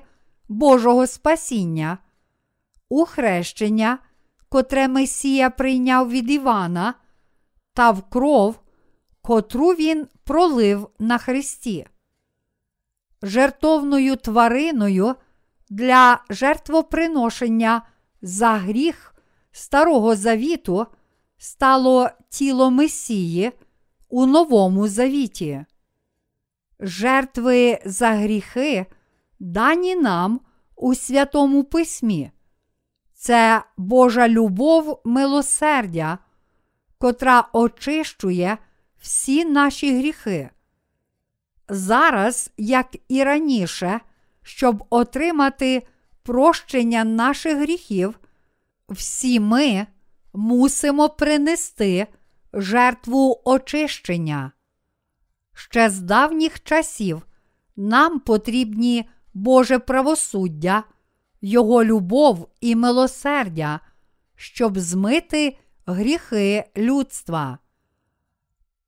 Божого 0.49 1.07
спасіння, 1.07 1.97
у 2.89 3.05
хрещення, 3.05 3.97
котре 4.49 4.87
Месія 4.87 5.49
прийняв 5.49 6.09
від 6.09 6.31
Івана, 6.31 6.93
та 7.73 7.91
в 7.91 8.09
кров, 8.09 8.59
котру 9.21 9.67
він 9.69 10.07
пролив 10.23 10.89
на 10.99 11.17
Христі. 11.17 11.87
Жертовною 13.21 14.15
твариною 14.15 15.15
для 15.69 16.23
жертвоприношення 16.29 17.81
за 18.21 18.49
гріх 18.49 19.15
Старого 19.51 20.15
Завіту 20.15 20.87
стало 21.39 22.09
тіло 22.29 22.71
Месії 22.71 23.51
у 24.09 24.25
Новому 24.25 24.87
Завіті. 24.87 25.65
Жертви 26.79 27.79
за 27.85 28.09
гріхи 28.09 28.85
дані 29.39 29.95
нам 29.95 30.41
у 30.75 30.95
Святому 30.95 31.63
Письмі. 31.63 32.31
Це 33.13 33.63
Божа 33.77 34.27
любов 34.27 35.01
милосердя, 35.05 36.17
котра 36.97 37.49
очищує 37.53 38.57
всі 38.99 39.45
наші 39.45 39.97
гріхи. 39.97 40.49
Зараз, 41.69 42.51
як 42.57 42.95
і 43.07 43.23
раніше, 43.23 43.99
щоб 44.43 44.83
отримати 44.89 45.87
прощення 46.23 47.03
наших 47.03 47.57
гріхів, 47.57 48.19
всі 48.89 49.39
ми 49.39 49.87
мусимо 50.39 51.09
принести 51.09 52.07
жертву 52.53 53.41
очищення. 53.45 54.51
Ще 55.53 55.89
з 55.89 55.99
давніх 55.99 56.63
часів 56.63 57.27
нам 57.75 58.19
потрібні 58.19 59.09
Боже 59.33 59.79
правосуддя, 59.79 60.83
Його 61.41 61.83
любов 61.83 62.49
і 62.61 62.75
милосердя, 62.75 63.79
щоб 64.35 64.79
змити 64.79 65.57
гріхи 65.85 66.63
людства. 66.77 67.57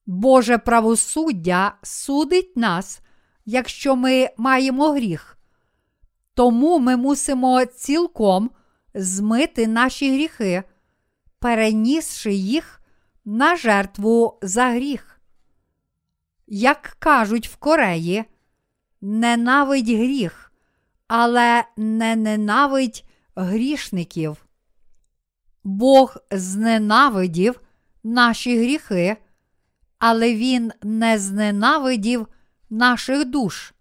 Боже 0.05 0.57
правосуддя 0.57 1.75
судить 1.81 2.57
нас, 2.57 3.01
якщо 3.45 3.95
ми 3.95 4.29
маємо 4.37 4.91
гріх. 4.91 5.37
Тому 6.33 6.79
ми 6.79 6.97
мусимо 6.97 7.65
цілком 7.65 8.51
змити 8.93 9.67
наші 9.67 10.13
гріхи, 10.13 10.63
перенісши 11.41 12.33
їх 12.33 12.81
на 13.25 13.55
жертву 13.55 14.39
за 14.41 14.65
гріх. 14.65 15.21
Як 16.47 16.95
кажуть 16.99 17.47
в 17.47 17.55
Кореї, 17.55 18.25
ненавидь 19.01 19.89
гріх, 19.89 20.51
але 21.07 21.63
не 21.77 22.15
ненавидь 22.15 23.03
грішників. 23.35 24.45
Бог 25.63 26.17
зненавидів 26.31 27.61
наші 28.03 28.59
гріхи, 28.59 29.17
але 29.97 30.35
Він 30.35 30.71
не 30.83 31.19
зненавидів 31.19 32.27
наших 32.69 33.25
душ. 33.25 33.73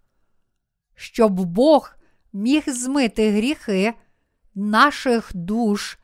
Щоб 0.95 1.33
Бог 1.39 1.95
міг 2.33 2.63
змити 2.67 3.31
гріхи 3.31 3.93
наших 4.55 5.31
душ, 5.33 5.97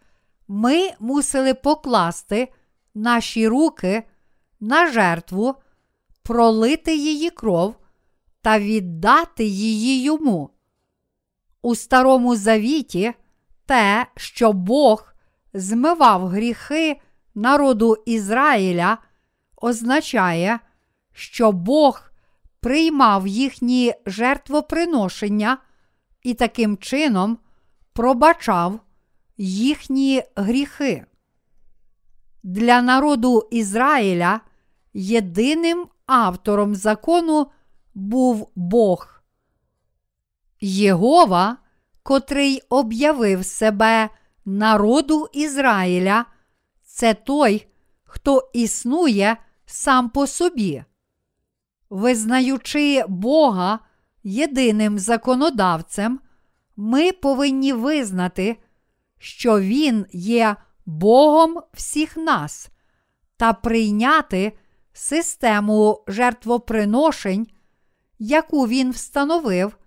ми 0.48 0.90
мусили 1.00 1.54
покласти 1.54 2.54
наші 2.96 3.48
руки 3.48 4.04
на 4.60 4.92
жертву, 4.92 5.56
пролити 6.24 6.96
її 6.96 7.30
кров 7.30 7.76
та 8.42 8.60
віддати 8.60 9.44
її 9.44 10.04
йому. 10.04 10.50
У 11.62 11.76
Старому 11.76 12.36
Завіті 12.36 13.14
те, 13.66 14.06
що 14.16 14.54
Бог 14.54 15.14
змивав 15.54 16.28
гріхи 16.28 17.02
народу 17.36 18.04
Ізраїля, 18.06 18.98
означає, 19.62 20.60
що 21.14 21.52
Бог 21.52 22.02
приймав 22.60 23.28
їхні 23.28 23.94
жертвоприношення 24.06 25.58
і 26.24 26.34
таким 26.34 26.78
чином 26.78 27.38
пробачав 27.94 28.80
їхні 29.38 30.24
гріхи. 30.36 31.06
Для 32.44 32.82
народу 32.82 33.48
Ізраїля 33.52 34.42
єдиним 34.94 35.88
автором 36.06 36.76
закону 36.76 37.48
був 37.94 38.52
Бог. 38.56 39.22
Єгова, 40.62 41.58
котрий 42.04 42.62
об'явив 42.70 43.46
себе 43.46 44.10
народу 44.46 45.28
Ізраїля, 45.34 46.26
це 46.84 47.14
той, 47.14 47.68
хто 48.04 48.50
існує 48.54 49.38
сам 49.66 50.10
по 50.10 50.28
собі. 50.28 50.84
Визнаючи 51.90 53.04
Бога 53.08 53.80
єдиним 54.24 55.00
законодавцем, 55.00 56.20
ми 56.76 57.12
повинні 57.12 57.74
визнати, 57.74 58.58
що 59.18 59.60
Він 59.60 60.06
є 60.12 60.56
Богом 60.86 61.62
всіх 61.74 62.18
нас 62.18 62.70
та 63.38 63.54
прийняти 63.54 64.58
систему 64.94 66.04
жертвоприношень, 66.08 67.48
яку 68.20 68.68
він 68.68 68.92
встановив, 68.92 69.78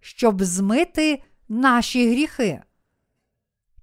щоб 0.00 0.42
змити 0.42 1.22
наші 1.48 2.10
гріхи. 2.10 2.62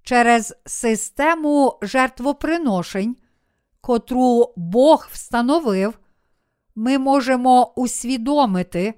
через 0.04 0.56
систему 0.66 1.80
жертвоприношень, 1.82 3.16
котру 3.82 4.54
Бог 4.56 5.08
встановив, 5.12 6.00
ми 6.76 6.98
можемо 6.98 7.74
усвідомити, 7.76 8.94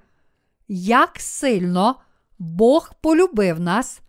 як 0.67 1.19
сильно 1.19 1.95
Бог 2.39 2.91
полюбив 3.01 3.59
нас 3.59 4.01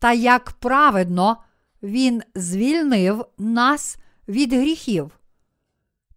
та 0.00 0.12
як 0.12 0.50
праведно 0.50 1.36
Він 1.82 2.22
звільнив 2.34 3.24
нас 3.38 3.98
від 4.28 4.52
гріхів. 4.52 5.10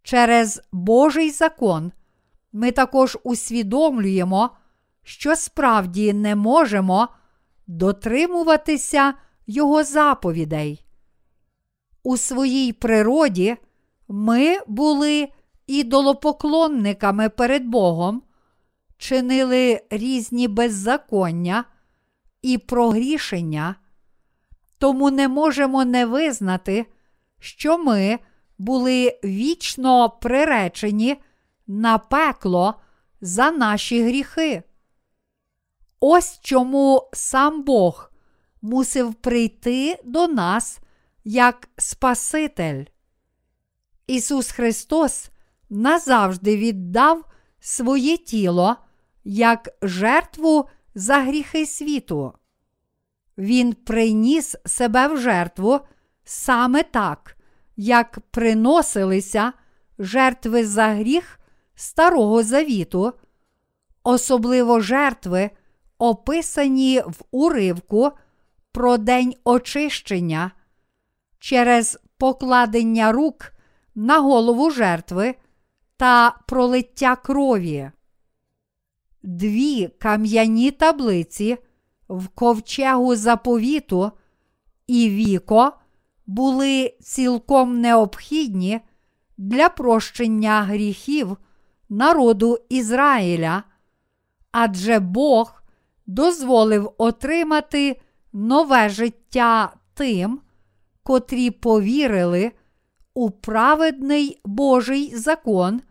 Через 0.03 0.61
Божий 0.71 1.31
закон 1.31 1.91
ми 2.53 2.71
також 2.71 3.17
усвідомлюємо, 3.23 4.49
що 5.03 5.35
справді 5.35 6.13
не 6.13 6.35
можемо 6.35 7.07
дотримуватися 7.67 9.13
Його 9.47 9.83
заповідей. 9.83 10.85
У 12.03 12.17
своїй 12.17 12.73
природі 12.73 13.57
ми 14.07 14.57
були 14.67 15.29
ідолопоклонниками 15.67 17.29
перед 17.29 17.65
Богом, 17.65 18.21
чинили 18.97 19.81
різні 19.89 20.47
беззаконня 20.47 21.65
і 22.43 22.57
прогрішення, 22.57 23.75
тому 24.77 25.11
не 25.11 25.27
можемо 25.27 25.85
не 25.85 26.05
визнати, 26.05 26.85
що 27.39 27.77
ми 27.77 28.19
були 28.57 29.19
вічно 29.23 30.09
приречені 30.09 31.21
на 31.67 31.97
пекло 31.97 32.75
за 33.21 33.51
наші 33.51 34.03
гріхи. 34.03 34.63
Ось 35.99 36.39
чому 36.41 37.09
сам 37.13 37.63
Бог 37.63 38.11
мусив 38.61 39.13
прийти 39.13 39.99
до 40.03 40.27
нас 40.27 40.79
як 41.23 41.69
Спаситель. 41.77 42.85
Ісус 44.07 44.51
Христос 44.51 45.29
назавжди 45.69 46.57
віддав 46.57 47.25
своє 47.59 48.17
тіло 48.17 48.75
як 49.23 49.69
жертву 49.81 50.69
за 50.95 51.19
гріхи 51.19 51.65
світу. 51.65 52.33
Він 53.37 53.73
приніс 53.73 54.55
себе 54.65 55.07
в 55.07 55.17
жертву 55.17 55.79
саме 56.23 56.83
так, 56.83 57.37
як 57.75 58.19
приносилися 58.31 59.53
жертви 59.99 60.65
за 60.65 60.87
гріх 60.87 61.39
Старого 61.75 62.43
Завіту, 62.43 63.13
особливо 64.03 64.79
жертви, 64.79 65.49
описані 65.97 66.99
в 66.99 67.21
уривку 67.31 68.11
про 68.71 68.97
День 68.97 69.35
очищення 69.43 70.51
через 71.39 71.99
покладення 72.17 73.11
рук 73.11 73.53
на 73.95 74.19
голову 74.19 74.71
жертви 74.71 75.35
та 75.97 76.35
пролиття 76.47 77.15
крові. 77.15 77.91
Дві 79.23 79.87
кам'яні 79.87 80.71
таблиці 80.71 81.57
в 82.09 82.27
ковчегу 82.27 83.15
заповіту 83.15 84.11
і 84.87 85.09
віко 85.09 85.71
були 86.25 86.97
цілком 87.01 87.81
необхідні 87.81 88.79
для 89.37 89.69
прощення 89.69 90.61
гріхів 90.61 91.37
народу 91.89 92.57
Ізраїля, 92.69 93.63
адже 94.51 94.99
Бог 94.99 95.63
дозволив 96.05 96.93
отримати 96.97 98.01
нове 98.33 98.89
життя 98.89 99.73
тим, 99.93 100.39
котрі 101.03 101.51
повірили 101.51 102.51
у 103.13 103.31
праведний 103.31 104.41
Божий 104.45 105.15
закон 105.15 105.81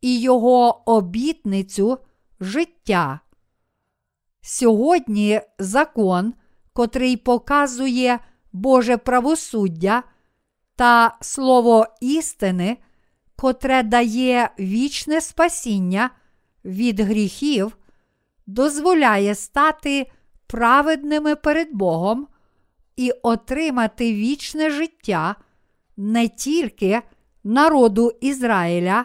і 0.00 0.20
його 0.20 0.82
обітницю 0.86 1.98
життя. 2.40 3.20
Сьогодні 4.40 5.40
закон, 5.58 6.34
котрий 6.72 7.16
показує 7.16 8.18
Боже 8.52 8.96
правосуддя 8.96 10.02
та 10.76 11.16
слово 11.20 11.86
істини, 12.00 12.76
котре 13.36 13.82
дає 13.82 14.50
вічне 14.58 15.20
спасіння 15.20 16.10
від 16.64 17.00
гріхів, 17.00 17.76
дозволяє 18.46 19.34
стати 19.34 20.10
праведними 20.46 21.36
перед 21.36 21.68
Богом 21.72 22.28
і 22.96 23.10
отримати 23.10 24.12
вічне 24.12 24.70
життя 24.70 25.36
не 25.96 26.28
тільки 26.28 27.02
народу 27.44 28.12
Ізраїля, 28.20 29.04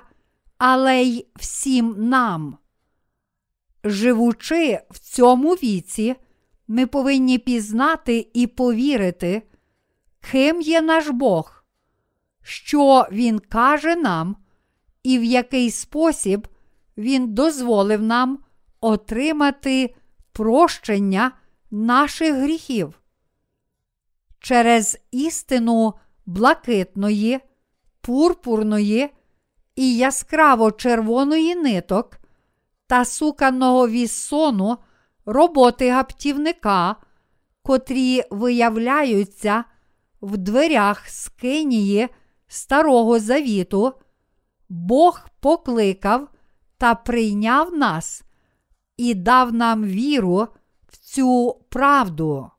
але 0.58 1.02
й 1.02 1.28
всім 1.36 1.96
нам. 1.98 2.58
Живучи 3.84 4.80
в 4.90 5.00
цьому 5.00 5.54
віці, 5.54 6.16
ми 6.68 6.88
повинні 6.88 7.38
пізнати 7.38 8.28
і 8.34 8.48
повірити, 8.48 9.42
ким 10.32 10.62
є 10.62 10.82
наш 10.82 11.10
Бог, 11.10 11.64
що 12.44 13.08
Він 13.12 13.40
каже 13.40 13.96
нам, 13.96 14.36
і 15.04 15.20
в 15.20 15.24
який 15.24 15.72
спосіб 15.72 16.48
Він 16.98 17.34
дозволив 17.34 18.02
нам 18.02 18.40
отримати 18.82 19.96
прощення 20.32 21.32
наших 21.72 22.36
гріхів. 22.36 23.02
Через 24.40 25.00
істину 25.12 25.94
блакитної, 26.26 27.40
пурпурної 28.02 29.10
і 29.76 29.98
яскраво 29.98 30.72
червоної 30.72 31.56
ниток 31.56 32.21
та 32.92 33.06
суканого 33.06 33.88
віссону 33.88 34.78
роботи 35.26 35.92
гаптівника, 35.92 36.96
котрі 37.64 38.24
виявляються 38.32 39.64
в 40.22 40.38
дверях 40.38 41.10
скинії 41.10 42.10
Старого 42.48 43.20
Завіту, 43.20 43.94
Бог 44.70 45.30
покликав 45.40 46.28
та 46.78 46.96
прийняв 46.96 47.74
нас 47.74 48.24
і 48.98 49.14
дав 49.14 49.54
нам 49.54 49.84
віру 49.84 50.48
в 50.88 50.98
цю 50.98 51.62
правду. 51.70 52.52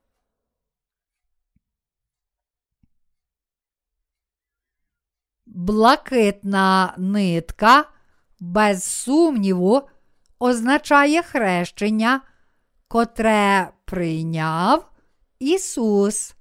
Блакитна 5.47 6.95
нитка, 6.99 7.85
без 8.41 8.85
сумніву, 8.85 9.83
означає 10.43 11.23
хрещення, 11.23 12.21
котре 12.89 13.73
прийняв 13.85 14.91
Ісус. 15.39 16.35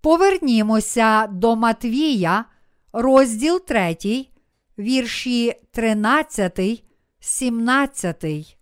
Повернімося 0.00 1.26
до 1.26 1.56
Матвія, 1.56 2.44
розділ 2.92 3.64
3, 3.64 3.96
вірші 4.78 5.52
13, 5.70 6.84
17. 7.20 8.58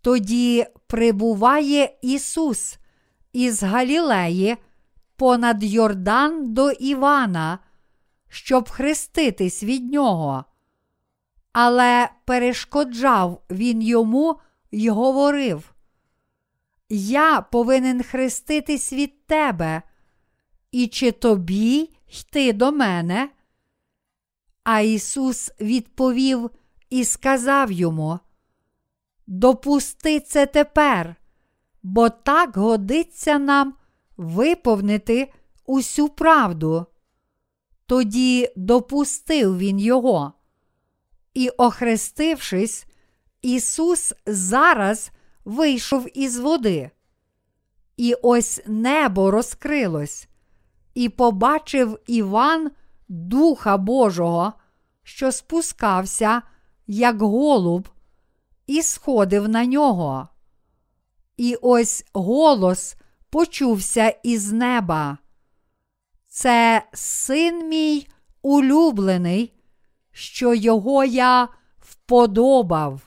Тоді 0.00 0.66
прибуває 0.86 1.98
Ісус 2.02 2.78
із 3.32 3.62
Галілеї 3.62 4.56
понад 5.16 5.64
Йордан 5.64 6.54
до 6.54 6.70
Івана, 6.70 7.58
щоб 8.30 8.70
хреститись 8.70 9.62
від 9.62 9.92
нього. 9.92 10.44
Але 11.52 12.08
перешкоджав 12.24 13.42
він 13.50 13.82
йому 13.82 14.40
й 14.72 14.88
говорив: 14.88 15.74
Я 16.88 17.40
повинен 17.40 18.02
хреститись 18.02 18.92
від 18.92 19.26
тебе, 19.26 19.82
і 20.72 20.86
чи 20.86 21.12
тобі 21.12 21.90
йти 22.20 22.52
до 22.52 22.72
мене? 22.72 23.30
А 24.64 24.80
Ісус 24.80 25.52
відповів 25.60 26.50
і 26.90 27.04
сказав 27.04 27.72
йому: 27.72 28.18
Допусти 29.26 30.20
це 30.20 30.46
тепер, 30.46 31.16
бо 31.82 32.08
так 32.08 32.56
годиться 32.56 33.38
нам 33.38 33.74
виповнити 34.16 35.32
усю 35.66 36.08
правду. 36.08 36.86
Тоді 37.90 38.52
допустив 38.56 39.58
він 39.58 39.78
його. 39.78 40.32
І, 41.34 41.48
охрестившись, 41.48 42.86
Ісус 43.42 44.14
зараз 44.26 45.10
вийшов 45.44 46.18
із 46.18 46.38
води. 46.38 46.90
І 47.96 48.14
ось 48.22 48.62
небо 48.66 49.30
розкрилось, 49.30 50.28
і 50.94 51.08
побачив 51.08 51.98
Іван 52.06 52.70
Духа 53.08 53.76
Божого, 53.76 54.52
що 55.02 55.32
спускався, 55.32 56.42
як 56.86 57.22
голуб, 57.22 57.88
і 58.66 58.82
сходив 58.82 59.48
на 59.48 59.66
нього. 59.66 60.28
І 61.36 61.56
ось 61.62 62.04
голос 62.12 62.96
почувся 63.30 64.08
із 64.22 64.52
неба. 64.52 65.18
Це 66.32 66.82
син 66.92 67.68
мій 67.68 68.08
улюблений, 68.42 69.54
що 70.12 70.54
його 70.54 71.04
я 71.04 71.48
вподобав. 71.78 73.00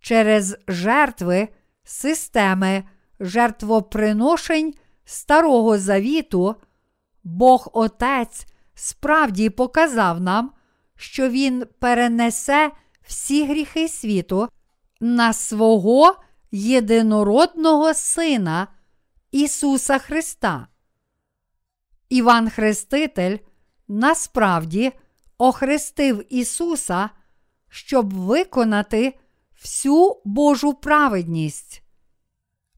Через 0.00 0.56
жертви 0.68 1.48
системи 1.84 2.84
жертвоприношень 3.20 4.74
Старого 5.04 5.78
Завіту 5.78 6.56
Бог 7.24 7.68
Отець 7.72 8.46
справді 8.74 9.50
показав 9.50 10.20
нам, 10.20 10.52
що 10.96 11.28
Він 11.28 11.66
перенесе 11.78 12.70
всі 13.02 13.46
гріхи 13.46 13.88
світу 13.88 14.48
на 15.00 15.32
свого 15.32 16.16
єдинородного 16.52 17.94
Сина 17.94 18.68
Ісуса 19.30 19.98
Христа. 19.98 20.68
Іван 22.08 22.50
Хреститель 22.50 23.38
насправді 23.88 24.92
охрестив 25.38 26.34
Ісуса, 26.34 27.10
щоб 27.68 28.14
виконати 28.14 29.18
всю 29.62 30.16
Божу 30.24 30.74
праведність. 30.74 31.82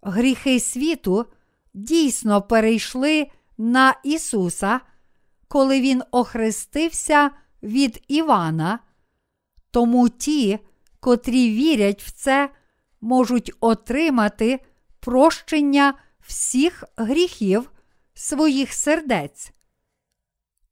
Гріхи 0.02 0.60
світу 0.60 1.26
дійсно 1.74 2.42
перейшли 2.42 3.26
на 3.58 3.94
Ісуса, 4.04 4.80
коли 5.48 5.80
Він 5.80 6.02
охрестився 6.10 7.30
від 7.62 8.04
Івана, 8.08 8.78
тому 9.70 10.08
ті, 10.08 10.58
котрі 11.00 11.50
вірять 11.50 12.02
в 12.02 12.10
це, 12.10 12.50
можуть 13.00 13.52
отримати 13.60 14.60
прощення 15.00 15.94
всіх 16.20 16.84
гріхів 16.96 17.70
своїх 18.16 18.72
сердець. 18.72 19.52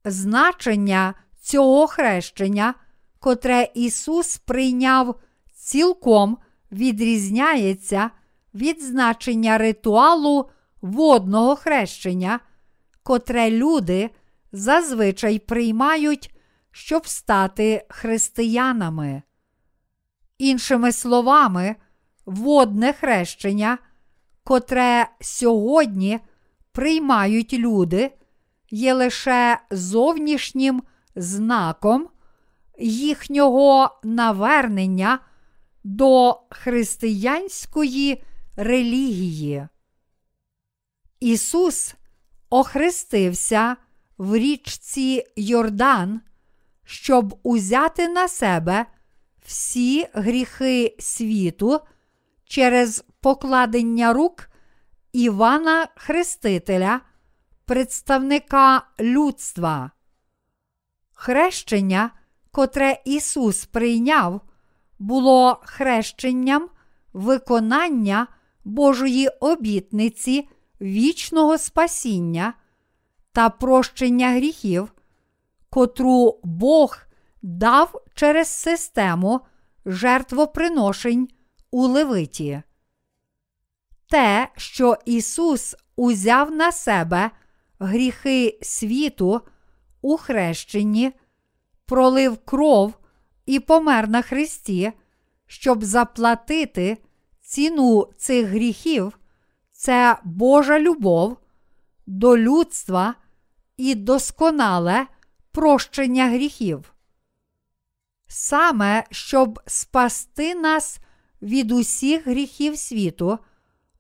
Значення 0.05 1.15
цього 1.41 1.87
хрещення, 1.87 2.75
котре 3.19 3.71
Ісус 3.75 4.37
прийняв 4.39 5.21
цілком 5.55 6.39
відрізняється 6.73 8.11
від 8.55 8.83
значення 8.83 9.59
ритуалу 9.59 10.51
водного 10.83 11.57
хрещення, 11.57 12.41
котре 13.03 13.51
люди 13.51 14.11
зазвичай 14.53 15.39
приймають, 15.39 16.35
щоб 16.71 17.07
стати 17.09 17.87
християнами. 17.89 19.23
Іншими 20.39 20.93
словами, 20.93 21.77
водне 22.27 22.93
хрещення, 22.93 23.79
котре 24.45 25.09
сьогодні 25.21 26.21
приймають 26.75 27.53
люди, 27.53 28.11
є 28.71 28.95
лише 28.95 29.59
зовнішнім 29.71 30.83
знаком 31.17 32.09
їхнього 32.79 34.01
навернення 34.05 35.19
до 35.85 36.41
християнської 36.51 38.23
релігії. 38.57 39.69
Ісус 41.21 41.95
охрестився 42.51 43.77
в 44.19 44.37
річці 44.37 45.25
Йордан, 45.37 46.21
щоб 46.85 47.41
узяти 47.43 48.09
на 48.09 48.29
себе 48.29 48.87
всі 49.45 50.07
гріхи 50.13 50.97
світу 50.99 51.81
через 52.45 53.05
покладення 53.21 54.13
рук 54.13 54.49
Івана 55.15 55.89
Хрестителя, 55.97 57.01
представника 57.65 58.83
людства. 59.01 59.91
Хрещення, 61.13 62.11
котре 62.51 63.03
Ісус 63.05 63.65
прийняв, 63.65 64.41
було 64.99 65.61
хрещенням 65.65 66.69
виконання 67.13 68.27
Божої 68.65 69.29
обітниці 69.29 70.49
вічного 70.81 71.59
спасіння 71.59 72.55
та 73.33 73.51
прощення 73.51 74.31
гріхів, 74.31 74.93
котру 75.71 76.41
Бог 76.45 76.99
дав 77.43 78.03
через 78.15 78.49
систему 78.49 79.41
жертвоприношень 79.87 81.29
у 81.71 81.87
Левиті. 81.87 82.63
Те, 84.15 84.49
що 84.57 84.99
Ісус 85.05 85.77
узяв 85.97 86.51
на 86.51 86.73
себе 86.73 87.31
гріхи 87.79 88.59
світу 88.63 89.41
у 90.03 90.17
хрещенні, 90.17 91.13
пролив 91.87 92.39
кров 92.45 92.95
і 93.47 93.61
помер 93.61 94.09
на 94.09 94.23
Христі, 94.23 94.93
щоб 95.47 95.85
заплатити 95.85 96.99
ціну 97.41 98.09
цих 98.17 98.47
гріхів, 98.47 99.19
це 99.73 100.17
Божа 100.25 100.79
любов 100.79 101.37
до 102.07 102.39
людства 102.39 103.15
і 103.77 103.95
досконале 103.95 105.07
прощення 105.53 106.29
гріхів. 106.29 106.95
Саме 108.27 109.05
щоб 109.11 109.61
спасти 109.67 110.55
нас 110.55 110.99
від 111.43 111.73
усіх 111.73 112.27
гріхів 112.27 112.79
світу, 112.79 113.39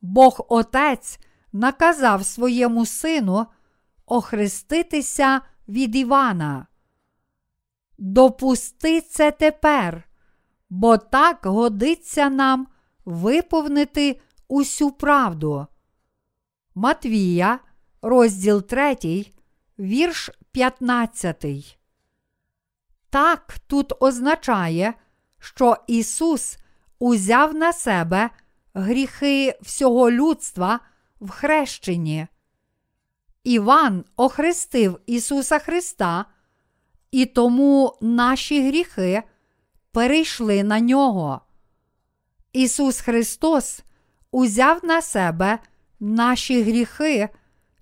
Бог 0.05 0.47
Отець 0.49 1.19
наказав 1.53 2.25
своєму 2.25 2.87
сину 2.87 3.47
охреститися 4.07 5.41
від 5.69 5.97
Івана. 5.97 6.67
Допусти 7.99 9.01
це 9.01 9.31
тепер, 9.31 10.09
бо 10.71 10.97
так 10.97 11.39
годиться 11.43 12.31
нам 12.31 12.67
виповнити 13.05 14.21
усю 14.49 14.91
правду. 14.91 15.67
Матвія, 16.75 17.59
розділ 18.03 18.63
3, 18.63 19.27
вірш 19.79 20.31
15. 20.53 21.79
Так 23.11 23.59
тут 23.67 23.93
означає, 24.01 24.95
що 25.39 25.77
Ісус 25.87 26.59
узяв 26.99 27.55
на 27.55 27.73
себе 27.73 28.31
гріхи 28.75 29.59
всього 29.63 30.11
людства 30.11 30.81
в 31.21 31.31
хрещенні. 31.31 32.27
Іван 33.45 34.05
охрестив 34.17 35.01
Ісуса 35.07 35.59
Христа, 35.59 36.25
і 37.11 37.27
тому 37.27 37.99
наші 38.01 38.69
гріхи 38.69 39.23
перейшли 39.93 40.63
на 40.63 40.81
нього. 40.81 41.41
Ісус 42.53 43.01
Христос 43.01 43.81
узяв 44.31 44.85
на 44.85 45.03
себе 45.03 45.59
наші 46.01 46.63
гріхи 46.63 47.29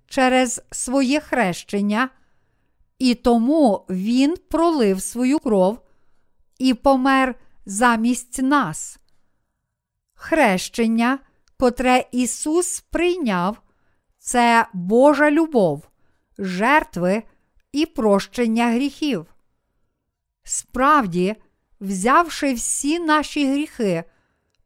через 0.07 0.61
своє 0.71 1.19
хрещення, 1.19 2.09
і 2.99 3.15
тому 3.15 3.85
Він 3.89 4.35
пролив 4.49 5.01
свою 5.01 5.39
кров 5.39 5.79
і 6.57 6.73
помер 6.73 7.35
замість 7.65 8.41
нас. 8.41 8.99
Хрещення, 10.23 11.19
котре 11.59 12.05
Ісус 12.11 12.79
прийняв, 12.79 13.61
це 14.19 14.67
Божа 14.73 15.31
любов, 15.31 15.89
жертви 16.37 17.23
і 17.71 17.85
прощення 17.85 18.71
гріхів. 18.71 19.35
Справді, 20.43 21.35
взявши 21.81 22.53
всі 22.53 22.99
наші 22.99 23.51
гріхи, 23.51 24.03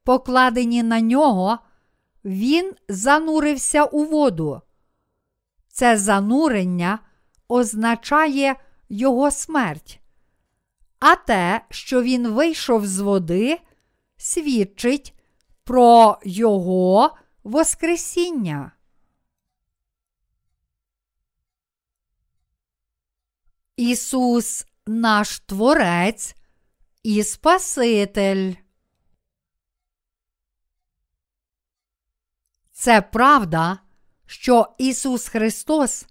покладені 0.03 0.83
на 0.83 1.01
нього, 1.01 1.59
Він 2.25 2.73
занурився 2.89 3.83
у 3.83 4.03
воду. 4.03 4.61
Це 5.67 5.97
занурення 5.97 6.99
означає 7.47 8.55
Його 8.89 9.31
смерть. 9.31 9.99
А 10.99 11.15
те, 11.15 11.61
що 11.69 12.01
він 12.01 12.27
вийшов 12.27 12.87
з 12.87 12.99
води, 12.99 13.59
свідчить 14.17 15.13
про 15.67 16.19
Його 16.23 17.17
Воскресіння. 17.43 18.71
Ісус 23.75 24.65
наш 24.85 25.39
Творець 25.39 26.35
і 27.03 27.23
Спаситель. 27.23 28.53
Це 32.71 33.01
правда, 33.01 33.79
що 34.25 34.75
Ісус 34.77 35.27
Христос, 35.27 36.05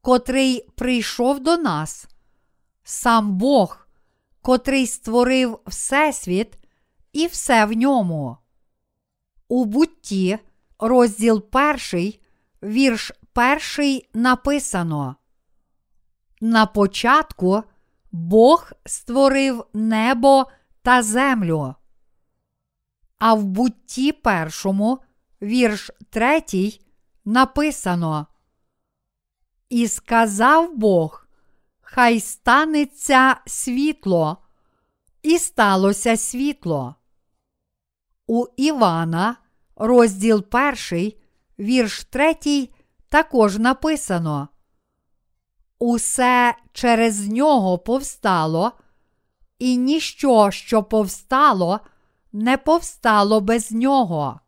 котрий 0.00 0.68
прийшов 0.76 1.40
до 1.40 1.56
нас, 1.56 2.06
сам 2.84 3.38
Бог, 3.38 3.88
котрий 4.42 4.86
створив 4.86 5.60
Всесвіт 5.66 6.58
і 7.12 7.26
все 7.26 7.64
в 7.64 7.72
ньому. 7.72 8.38
У 9.48 9.64
бутті, 9.64 10.38
розділ 10.78 11.50
перший, 11.50 12.20
вірш 12.62 13.12
перший 13.32 14.08
написано. 14.14 15.16
На 16.40 16.66
початку 16.66 17.62
Бог 18.12 18.72
створив 18.86 19.64
небо 19.74 20.46
та 20.82 21.02
землю. 21.02 21.74
А 23.18 23.34
в 23.34 23.44
бутті 23.44 24.12
першому, 24.12 24.98
вірш 25.42 25.90
третій, 26.10 26.80
написано. 27.24 28.26
І 29.68 29.88
сказав 29.88 30.76
Бог, 30.76 31.26
хай 31.80 32.20
станеться 32.20 33.36
світло, 33.46 34.38
і 35.22 35.38
сталося 35.38 36.16
світло. 36.16 36.94
У 38.30 38.46
Івана, 38.56 39.36
розділ 39.76 40.42
перший, 40.42 41.20
вірш 41.58 42.04
третій, 42.04 42.74
також 43.08 43.58
написано. 43.58 44.48
Усе 45.78 46.54
через 46.72 47.28
нього 47.28 47.78
повстало, 47.78 48.72
і 49.58 49.76
ніщо, 49.76 50.50
що 50.50 50.82
повстало, 50.82 51.80
не 52.32 52.56
повстало 52.56 53.40
без 53.40 53.72
нього. 53.72 54.40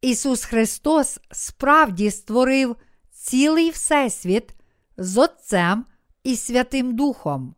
Ісус 0.00 0.44
Христос 0.44 1.18
справді 1.30 2.10
створив 2.10 2.76
цілий 3.10 3.70
Всесвіт 3.70 4.54
з 4.96 5.18
Отцем 5.18 5.86
і 6.22 6.36
Святим 6.36 6.96
Духом. 6.96 7.54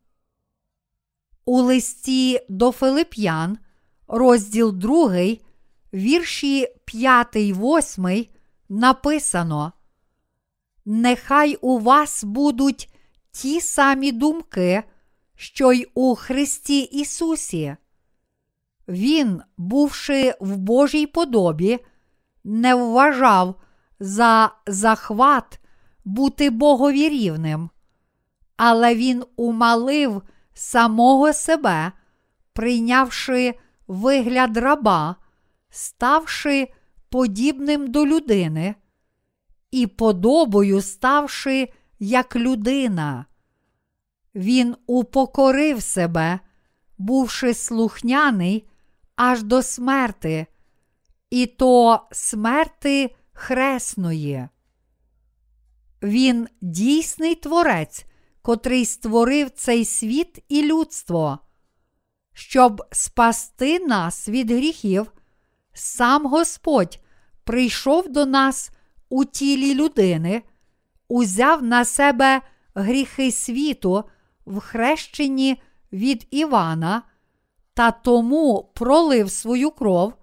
У 1.44 1.60
листі 1.60 2.40
до 2.48 2.72
Филип'ян, 2.72 3.58
розділ 4.08 4.72
2, 4.72 5.36
вірші 5.94 6.68
5, 6.84 7.36
8 7.36 8.26
написано. 8.68 9.72
Нехай 10.84 11.54
у 11.54 11.78
вас 11.78 12.24
будуть 12.24 12.94
ті 13.30 13.60
самі 13.60 14.12
думки, 14.12 14.82
що 15.36 15.72
й 15.72 15.88
у 15.94 16.14
Христі 16.14 16.80
Ісусі. 16.80 17.76
Він, 18.88 19.42
бувши 19.56 20.34
в 20.40 20.56
Божій 20.56 21.06
подобі, 21.06 21.78
не 22.44 22.74
вважав 22.74 23.54
за 24.00 24.50
захват 24.66 25.60
бути 26.04 26.50
Богові 26.50 27.08
рівним, 27.08 27.70
але 28.56 28.94
він 28.94 29.24
умалив 29.36 30.22
самого 30.54 31.32
себе, 31.32 31.92
прийнявши 32.52 33.54
вигляд 33.86 34.56
раба, 34.56 35.16
ставши 35.70 36.68
подібним 37.08 37.90
до 37.90 38.06
людини 38.06 38.74
і 39.70 39.86
подобою 39.86 40.82
ставши 40.82 41.68
як 41.98 42.36
людина. 42.36 43.26
Він 44.34 44.76
упокорив 44.86 45.82
себе, 45.82 46.40
бувши 46.98 47.54
слухняний 47.54 48.68
аж 49.16 49.42
до 49.42 49.62
смерти, 49.62 50.46
і 51.30 51.46
то 51.46 52.00
смерти 52.12 53.14
хресної. 53.32 54.48
Він 56.02 56.48
дійсний 56.60 57.34
творець, 57.34 58.06
котрий 58.42 58.84
створив 58.84 59.50
цей 59.50 59.84
світ 59.84 60.44
і 60.48 60.62
людство. 60.62 61.38
Щоб 62.34 62.82
спасти 62.92 63.78
нас 63.78 64.28
від 64.28 64.50
гріхів, 64.50 65.12
сам 65.72 66.26
Господь 66.26 67.00
прийшов 67.44 68.08
до 68.08 68.26
нас 68.26 68.70
у 69.08 69.24
тілі 69.24 69.74
людини, 69.74 70.42
узяв 71.08 71.62
на 71.62 71.84
себе 71.84 72.40
гріхи 72.74 73.32
світу 73.32 74.04
в 74.46 74.60
хрещенні 74.60 75.62
від 75.92 76.26
Івана 76.30 77.02
та 77.74 77.90
тому 77.90 78.70
пролив 78.74 79.30
свою 79.30 79.70
кров 79.70 80.14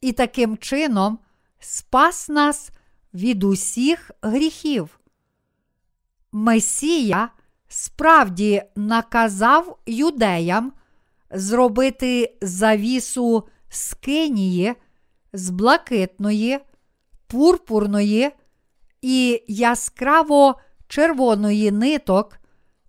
і 0.00 0.12
таким 0.12 0.56
чином 0.58 1.18
спас 1.58 2.28
нас 2.28 2.70
від 3.14 3.44
усіх 3.44 4.10
гріхів. 4.22 5.00
Месія 6.32 7.28
справді 7.68 8.62
наказав 8.76 9.78
юдеям 9.86 10.72
зробити 11.30 12.36
завісу 12.42 13.48
скинії 13.68 14.74
з 15.32 15.50
блакитної, 15.50 16.58
пурпурної 17.26 18.30
і 19.02 19.44
яскраво 19.48 20.60
червоної 20.88 21.70
ниток 21.70 22.38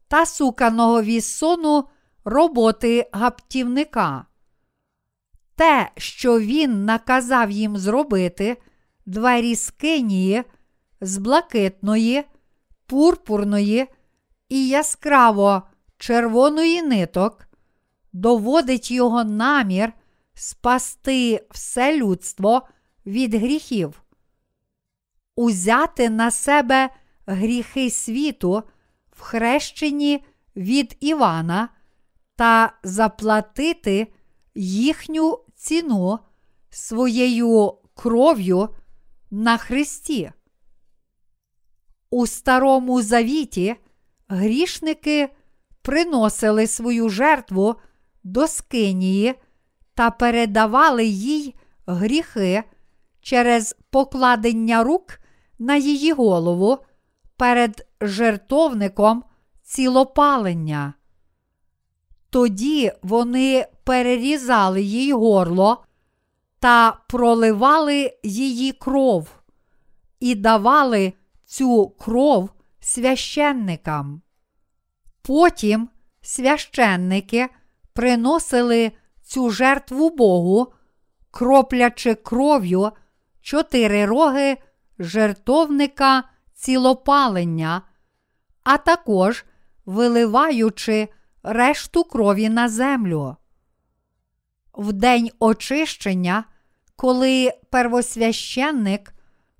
та 0.07 0.25
суканого 0.25 1.01
вісону 1.01 1.83
роботи 2.25 3.09
гаптівника. 3.11 4.25
Те, 5.55 5.91
що 5.97 6.39
він 6.39 6.85
наказав 6.85 7.51
їм 7.51 7.77
зробити, 7.77 8.57
двері 9.05 9.55
скинії 9.55 10.43
з 11.01 11.17
блакитної, 11.17 12.23
пурпурної 12.85 13.87
і 14.49 14.67
яскраво 14.67 15.61
червоної 15.97 16.81
ниток, 16.81 17.47
доводить 18.13 18.91
його 18.91 19.23
намір 19.23 19.93
спасти 20.33 21.47
все 21.51 21.97
людство 21.97 22.67
від 23.05 23.33
гріхів, 23.33 24.01
узяти 25.35 26.09
на 26.09 26.31
себе 26.31 26.89
гріхи 27.25 27.89
світу 27.89 28.63
в 29.11 29.21
хрещенні 29.21 30.25
від 30.55 30.97
Івана 30.99 31.69
та 32.35 32.73
заплатити 32.83 34.07
їхню 34.55 35.39
ціну 35.55 36.19
своєю 36.69 37.73
кров'ю 37.93 38.69
на 39.31 39.57
Христі. 39.57 40.31
У 42.09 42.27
Старому 42.27 43.01
Завіті 43.01 43.75
грішники 44.27 45.29
приносили 45.81 46.67
свою 46.67 47.09
жертву 47.09 47.75
до 48.23 48.47
Скинії 48.47 49.35
та 49.93 50.11
передавали 50.11 51.05
їй 51.05 51.55
гріхи 51.87 52.63
через 53.21 53.75
покладення 53.89 54.83
рук 54.83 55.19
на 55.59 55.75
її 55.75 56.13
голову 56.13 56.77
перед 57.37 57.87
жертовником 58.01 59.23
цілопалення. 59.63 60.93
Тоді 62.29 62.91
вони 63.01 63.67
перерізали 63.83 64.81
їй 64.81 65.13
горло 65.13 65.83
та 66.59 66.91
проливали 67.07 68.13
її 68.23 68.71
кров 68.71 69.27
і 70.19 70.35
давали 70.35 71.13
цю 71.45 71.89
кров 71.89 72.49
священникам. 72.79 74.21
Потім 75.21 75.89
священники 76.21 77.49
приносили 77.93 78.91
цю 79.23 79.49
жертву 79.49 80.09
Богу, 80.09 80.73
кроплячи 81.31 82.15
кров'ю 82.15 82.91
чотири 83.41 84.05
роги 84.05 84.57
жертовника 84.99 86.23
цілопалення, 86.53 87.81
а 88.63 88.77
також 88.77 89.45
виливаючи 89.85 91.07
решту 91.43 92.03
крові 92.03 92.49
на 92.49 92.69
землю. 92.69 93.35
В 94.73 94.93
день 94.93 95.29
очищення, 95.39 96.43
коли 96.95 97.53
первосвященник 97.69 99.13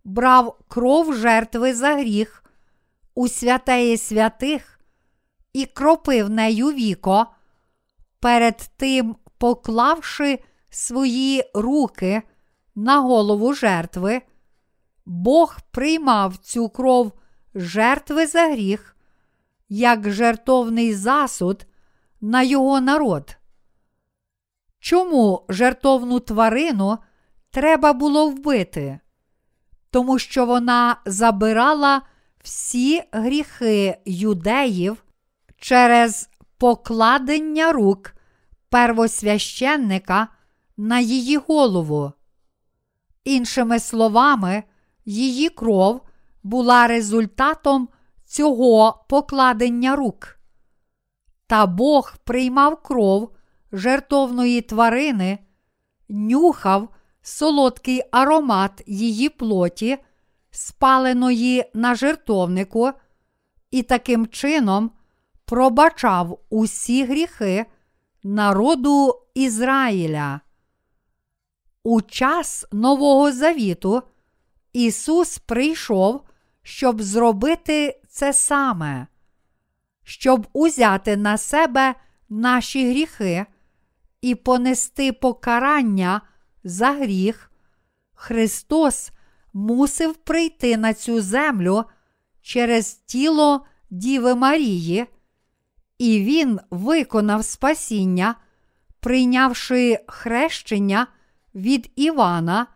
брав 0.04 0.60
кров 0.68 1.16
жертви 1.16 1.74
за 1.74 1.96
гріх 1.96 2.44
у 3.16 3.28
святеє 3.28 3.98
святих 3.98 4.80
і 5.54 5.66
кропив 5.66 6.30
нею 6.30 6.68
віко, 6.68 7.28
перед 8.22 8.72
тим 8.78 9.16
поклавши 9.38 10.40
свої 10.70 11.44
руки 11.54 12.22
на 12.76 13.00
голову 13.00 13.54
жертви, 13.54 14.22
Бог 15.06 15.58
приймав 15.72 16.38
цю 16.38 16.70
кров 16.70 17.12
жертви 17.56 18.28
за 18.28 18.48
гріх, 18.48 18.96
як 19.70 20.12
жертовний 20.12 20.94
засуд 20.94 21.66
на 22.22 22.44
його 22.44 22.82
народ. 22.82 23.38
Чому 24.80 25.46
жертовну 25.50 26.20
тварину 26.20 26.98
треба 27.52 27.94
було 27.94 28.30
вбити? 28.30 29.00
Тому 29.90 30.20
що 30.20 30.46
вона 30.46 30.98
забирала 31.06 32.02
всі 32.44 33.04
гріхи 33.12 33.98
юдеїв 34.06 35.04
через 35.58 36.31
покладення 36.62 37.72
рук 37.72 38.14
первосвященника 38.70 40.28
на 40.78 41.00
її 41.00 41.38
голову. 41.38 42.12
Іншими 43.24 43.80
словами, 43.80 44.64
її 45.06 45.50
кров 45.50 46.02
була 46.44 46.88
результатом 46.88 47.90
цього 48.26 49.06
покладення 49.10 49.96
рук. 49.96 50.40
Та 51.48 51.66
Бог 51.66 52.14
приймав 52.24 52.82
кров 52.82 53.32
жертовної 53.72 54.62
тварини, 54.62 55.40
нюхав 56.10 56.90
солодкий 57.22 58.02
аромат 58.12 58.84
її 58.88 59.30
плоті, 59.30 59.98
спаленої 60.52 61.66
на 61.74 61.96
жертовнику, 61.96 62.92
і 63.72 63.84
таким 63.84 64.28
чином 64.28 64.92
пробачав 65.52 66.40
усі 66.50 67.06
гріхи 67.06 67.66
народу 68.24 69.22
Ізраїля. 69.34 70.42
У 71.84 72.02
час 72.02 72.66
Нового 72.72 73.32
Завіту 73.32 74.04
Ісус 74.74 75.38
прийшов, 75.38 76.22
щоб 76.64 77.02
зробити 77.02 78.02
це 78.08 78.34
саме, 78.34 79.08
щоб 80.04 80.48
узяти 80.54 81.18
на 81.18 81.38
себе 81.38 81.96
наші 82.30 82.90
гріхи 82.90 83.46
і 84.22 84.36
понести 84.36 85.14
покарання 85.14 86.22
за 86.64 86.92
гріх, 86.92 87.52
Христос 88.14 89.12
мусив 89.54 90.16
прийти 90.16 90.78
на 90.78 90.94
цю 90.94 91.22
землю 91.22 91.84
через 92.42 92.94
тіло 92.94 93.66
Діви 93.90 94.36
Марії, 94.36 95.08
і 96.02 96.24
Він 96.24 96.60
виконав 96.70 97.46
спасіння, 97.46 98.36
прийнявши 99.00 100.00
хрещення 100.08 101.08
від 101.56 101.92
Івана 101.96 102.68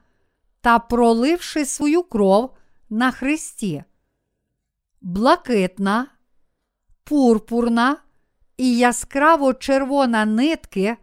та 0.62 0.80
проливши 0.80 1.66
свою 1.66 2.04
кров 2.04 2.56
на 2.90 3.12
Христі. 3.12 3.84
Блакитна, 5.02 6.08
пурпурна 7.04 7.98
і 8.58 8.78
яскраво 8.78 9.54
червона 9.54 10.26
нитки 10.26 10.98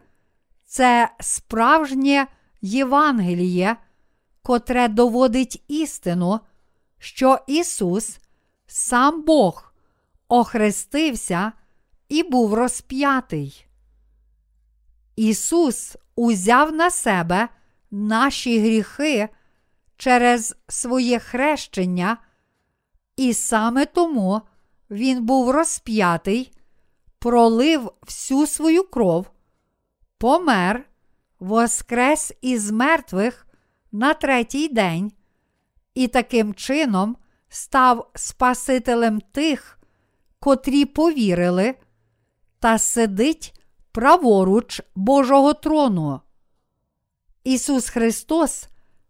це 0.65 1.09
справжнє 1.19 2.27
Євангеліє, 2.61 3.75
котре 4.41 4.87
доводить 4.87 5.63
істину, 5.67 6.39
що 6.99 7.39
Ісус, 7.47 8.19
сам 8.67 9.21
Бог, 9.21 9.73
охрестився 10.27 11.51
і 12.13 12.23
був 12.23 12.53
розп'ятий. 12.53 13.65
Ісус 15.15 15.97
узяв 16.15 16.71
на 16.71 16.89
себе 16.89 17.49
наші 17.91 18.59
гріхи 18.59 19.29
через 19.97 20.55
своє 20.67 21.19
хрещення, 21.19 22.17
і 23.17 23.33
саме 23.33 23.85
тому 23.85 24.41
Він 24.89 25.25
був 25.25 25.51
розп'ятий, 25.51 26.51
пролив 27.19 27.91
всю 28.01 28.47
свою 28.47 28.83
кров, 28.83 29.31
помер, 30.17 30.85
воскрес 31.39 32.33
із 32.41 32.71
мертвих 32.71 33.47
на 33.91 34.13
третій 34.13 34.67
день, 34.67 35.11
і 35.93 36.07
таким 36.07 36.53
чином 36.53 37.17
став 37.49 38.11
Спасителем 38.15 39.21
тих, 39.21 39.79
котрі 40.39 40.85
повірили, 40.85 41.75
та 42.63 42.77
сидить 42.77 43.61
праворуч 43.91 44.81
Божого 44.95 45.53
трону. 45.53 46.21
Ісус 47.43 47.89
Христос 47.89 48.67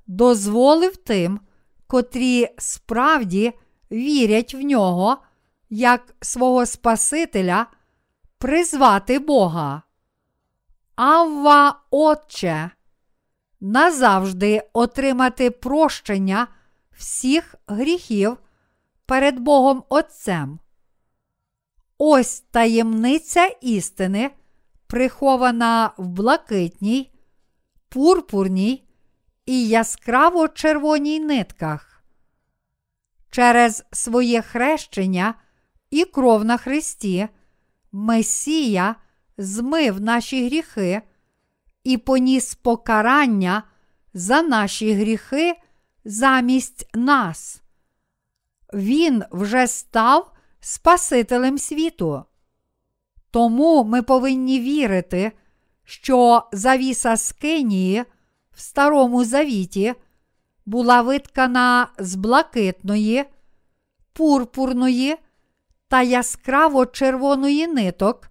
дозволив 0.07 0.97
тим, 0.97 1.39
котрі 1.87 2.47
справді 2.57 3.53
вірять 3.91 4.53
в 4.53 4.61
нього, 4.61 5.17
як 5.69 6.15
свого 6.21 6.65
Спасителя, 6.65 7.67
призвати 8.37 9.19
Бога. 9.19 9.81
Авва, 10.95 11.79
Отче, 11.89 12.71
назавжди 13.61 14.69
отримати 14.73 15.51
прощення 15.51 16.47
всіх 16.91 17.55
гріхів 17.67 18.37
перед 19.05 19.39
Богом 19.39 19.83
Отцем. 19.89 20.59
Ось 21.97 22.39
таємниця 22.39 23.45
істини, 23.45 24.31
прихована 24.87 25.91
в 25.97 26.07
блакитній, 26.07 27.11
пурпурній 27.89 28.87
і 29.45 29.67
яскраво 29.67 30.47
червоній 30.47 31.19
нитках. 31.19 32.03
Через 33.29 33.83
своє 33.91 34.41
хрещення 34.41 35.33
і 35.89 36.05
кров 36.05 36.45
на 36.45 36.57
Христі 36.57 37.27
Месія 37.91 38.95
змив 39.37 40.01
наші 40.01 40.45
гріхи 40.45 41.01
і 41.83 41.97
поніс 41.97 42.55
покарання 42.55 43.63
за 44.13 44.41
наші 44.41 44.93
гріхи 44.93 45.53
замість 46.05 46.89
нас. 46.95 47.61
Він 48.73 49.23
вже 49.31 49.67
став 49.67 50.32
Спасителем 50.65 51.57
світу. 51.57 52.23
Тому 53.31 53.83
ми 53.83 54.01
повинні 54.01 54.59
вірити, 54.59 55.31
що 55.83 56.43
завіса 56.51 57.17
Скинії 57.17 58.03
в 58.51 58.59
Старому 58.59 59.23
Завіті 59.23 59.93
була 60.65 61.01
виткана 61.01 61.87
з 61.97 62.15
блакитної, 62.15 63.25
пурпурної 64.13 65.15
та 65.87 66.01
яскраво 66.01 66.85
червоної 66.85 67.67
ниток 67.67 68.29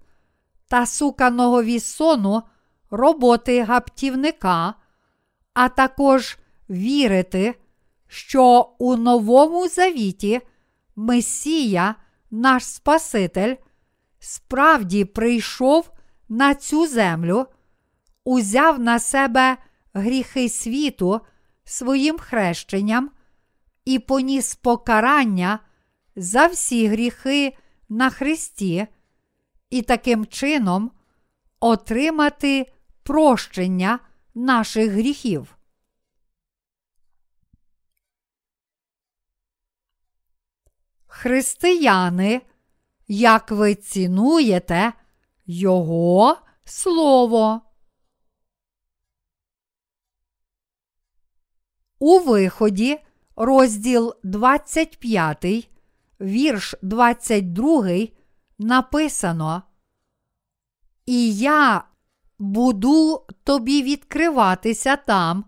та 0.69 0.87
суканого 0.87 1.63
вісону 1.63 2.43
роботи 2.91 3.63
гаптівника, 3.63 4.75
а 5.55 5.69
також 5.69 6.39
вірити, 6.71 7.55
що 8.07 8.71
у 8.79 8.97
Новому 8.97 9.69
Завіті 9.69 10.41
Месія, 10.97 11.95
наш 12.33 12.65
Спаситель, 12.65 13.57
справді 14.19 15.05
прийшов 15.05 15.91
на 16.29 16.55
цю 16.55 16.87
землю, 16.87 17.47
узяв 18.25 18.79
на 18.79 18.99
себе 18.99 19.57
гріхи 19.95 20.49
світу 20.49 21.21
своїм 21.65 22.19
хрещенням 22.19 23.11
і 23.85 23.99
поніс 23.99 24.55
покарання 24.55 25.59
за 26.17 26.47
всі 26.47 26.87
гріхи 26.87 27.57
на 27.89 28.11
Христі, 28.11 28.87
і 29.71 29.83
таким 29.83 30.27
чином 30.27 30.91
отримати 31.61 32.73
прощення 33.03 33.99
наших 34.35 34.93
гріхів. 34.93 35.57
Християни, 41.15 42.43
як 43.09 43.51
ви 43.51 43.75
цінуєте 43.75 44.93
Його 45.47 46.37
Слово. 46.65 47.61
У 51.99 52.19
виході, 52.19 52.99
розділ 53.37 54.15
25, 54.23 55.71
вірш 56.21 56.75
22, 56.83 57.89
написано. 58.59 59.63
І 61.07 61.37
я 61.37 61.85
буду 62.39 63.27
тобі 63.45 63.83
відкриватися 63.83 64.97
там, 64.97 65.45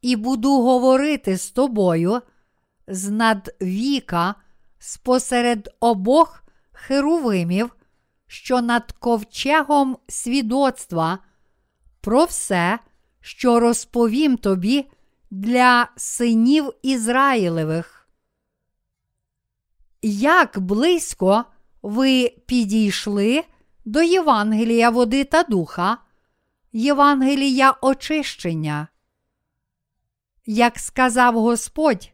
і 0.00 0.16
буду 0.16 0.62
говорити 0.62 1.36
з 1.36 1.50
тобою 1.50 2.22
з 2.86 3.10
надвіка 3.10 4.34
спосеред 4.86 5.68
обох 5.80 6.44
херувимів, 6.72 7.76
що 8.26 8.62
над 8.62 8.92
ковчегом 8.92 9.98
свідоцтва, 10.08 11.18
про 12.00 12.24
все, 12.24 12.78
що 13.20 13.60
розповім 13.60 14.36
тобі 14.36 14.90
для 15.30 15.88
синів 15.96 16.72
Ізраїлевих. 16.82 18.08
Як 20.02 20.60
близько 20.60 21.44
ви 21.82 22.34
підійшли 22.46 23.44
до 23.84 24.02
Євангелія 24.02 24.90
води 24.90 25.24
та 25.24 25.42
духа, 25.42 25.98
Євангелія 26.72 27.74
очищення? 27.80 28.88
Як 30.46 30.78
сказав 30.78 31.34
Господь, 31.34 32.10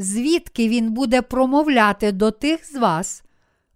звідки 0.00 0.68
Він 0.68 0.92
буде 0.92 1.22
промовляти 1.22 2.12
до 2.12 2.30
тих 2.30 2.72
з 2.72 2.76
вас, 2.76 3.22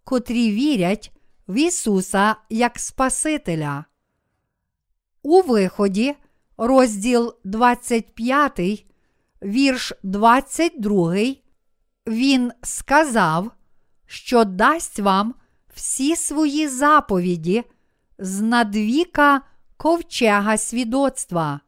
котрі 0.05 0.51
вірять 0.51 1.13
в 1.49 1.55
Ісуса 1.55 2.37
як 2.51 2.79
Спасителя? 2.79 3.85
У 5.23 5.41
виході 5.41 6.15
розділ 6.57 7.35
25, 7.45 8.87
вірш 9.43 9.93
22, 10.03 11.15
він 12.07 12.53
сказав, 12.63 13.51
що 14.07 14.45
дасть 14.45 14.99
вам 14.99 15.35
всі 15.75 16.17
свої 16.17 16.69
заповіді 16.69 17.65
з 18.19 18.41
надвіка 18.41 19.41
ковчега 19.77 20.57
свідоцтва. 20.57 21.61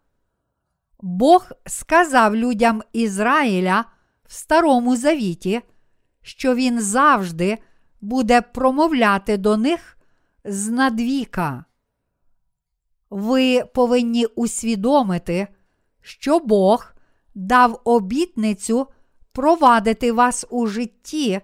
Бог 1.01 1.51
сказав 1.67 2.37
людям 2.37 2.83
Ізраїля 2.93 3.85
в 4.29 4.33
Старому 4.33 4.97
Завіті, 4.97 5.61
що 6.23 6.55
Він 6.55 6.81
завжди 6.81 7.59
буде 8.01 8.41
промовляти 8.41 9.37
до 9.37 9.57
них 9.57 9.99
з 10.45 10.69
надвіка. 10.69 11.65
Ви 13.11 13.65
повинні 13.75 14.27
усвідомити, 14.27 15.49
що 16.01 16.39
Бог 16.39 16.93
дав 17.35 17.81
обітницю 17.85 18.87
провадити 19.33 20.13
вас 20.13 20.47
у 20.51 20.67
житті, 20.67 21.41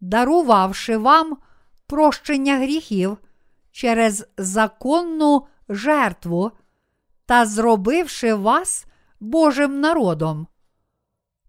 дарувавши 0.00 0.96
вам 0.96 1.36
прощення 1.86 2.56
гріхів 2.56 3.18
через 3.70 4.26
законну 4.36 5.46
жертву 5.68 6.50
та 7.26 7.46
зробивши 7.46 8.34
вас 8.34 8.86
Божим 9.20 9.80
народом. 9.80 10.46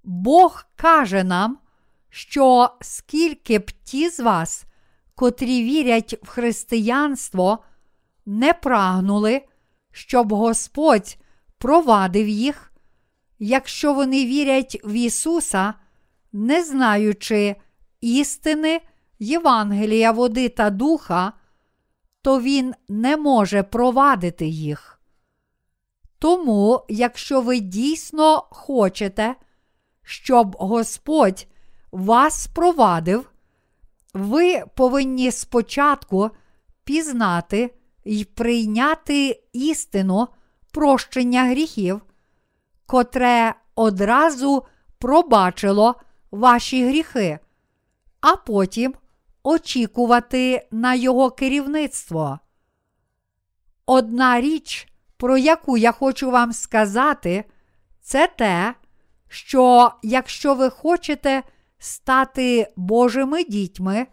Бог 0.03 0.65
каже 0.75 1.23
нам, 1.23 1.57
що 2.09 2.69
скільки 2.81 3.59
б 3.59 3.71
ті 3.71 4.09
з 4.09 4.19
вас, 4.19 4.65
котрі 5.15 5.63
вірять 5.63 6.15
в 6.23 6.27
християнство, 6.27 7.59
не 8.25 8.53
прагнули, 8.53 9.41
щоб 9.91 10.33
Господь 10.33 11.17
провадив 11.57 12.27
їх, 12.27 12.73
якщо 13.39 13.93
вони 13.93 14.25
вірять 14.25 14.81
в 14.83 14.91
Ісуса, 14.91 15.73
не 16.33 16.63
знаючи 16.63 17.55
істини 18.01 18.81
Євангелія 19.19 20.11
води 20.11 20.49
та 20.49 20.69
духа, 20.69 21.33
то 22.21 22.41
Він 22.41 22.73
не 22.87 23.17
може 23.17 23.63
провадити 23.63 24.47
їх. 24.47 24.99
Тому, 26.19 26.85
якщо 26.89 27.41
ви 27.41 27.59
дійсно 27.59 28.47
хочете, 28.51 29.35
щоб 30.03 30.55
Господь 30.59 31.47
вас 31.91 32.47
провадив, 32.47 33.31
ви 34.13 34.63
повинні 34.75 35.31
спочатку 35.31 36.29
пізнати 36.83 37.73
і 38.03 38.25
прийняти 38.25 39.43
істину 39.53 40.27
прощення 40.71 41.43
гріхів, 41.43 42.01
котре 42.85 43.55
одразу 43.75 44.63
пробачило 44.99 45.95
ваші 46.31 46.85
гріхи, 46.87 47.39
а 48.21 48.35
потім 48.35 48.93
очікувати 49.43 50.67
на 50.71 50.93
його 50.93 51.31
керівництво. 51.31 52.39
Одна 53.85 54.41
річ, 54.41 54.87
про 55.17 55.37
яку 55.37 55.77
я 55.77 55.91
хочу 55.91 56.31
вам 56.31 56.53
сказати, 56.53 57.43
це 58.01 58.27
те, 58.27 58.75
що 59.33 59.91
якщо 60.03 60.55
ви 60.55 60.69
хочете 60.69 61.43
стати 61.79 62.67
Божими 62.75 63.43
дітьми 63.43 64.07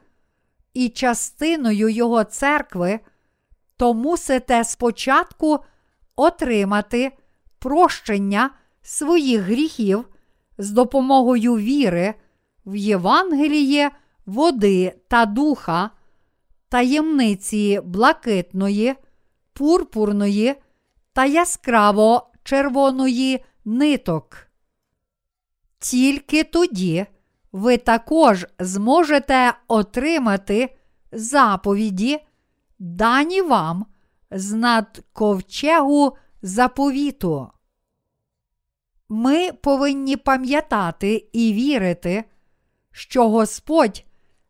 і 0.75 0.89
частиною 0.89 1.89
Його 1.89 2.25
церкви, 2.25 3.01
то 3.77 3.95
мусите 3.95 4.65
спочатку 4.65 5.59
отримати 6.17 7.13
прощення 7.59 8.51
своїх 8.83 9.41
гріхів 9.41 10.09
з 10.59 10.71
допомогою 10.71 11.57
віри 11.57 12.15
в 12.67 12.77
Євангеліє, 12.77 13.91
води 14.27 14.95
та 15.09 15.27
духа, 15.27 15.91
таємниці 16.69 17.81
блакитної, 17.85 18.95
пурпурної 19.53 20.55
та 21.13 21.25
яскраво 21.25 22.31
червоної 22.45 23.45
ниток. 23.65 24.50
Тільки 25.81 26.45
тоді 26.45 27.07
ви 27.53 27.77
також 27.77 28.47
зможете 28.59 29.55
отримати 29.69 30.77
заповіді, 31.13 32.19
дані 32.79 33.43
вам 33.43 33.87
з 34.31 34.53
над 34.53 35.03
ковчегу 35.13 36.17
заповіту. 36.43 37.51
Ми 39.09 39.53
повинні 39.53 40.17
пам'ятати 40.17 41.29
і 41.33 41.53
вірити, 41.53 42.25
що 42.93 43.29
Господь 43.29 44.05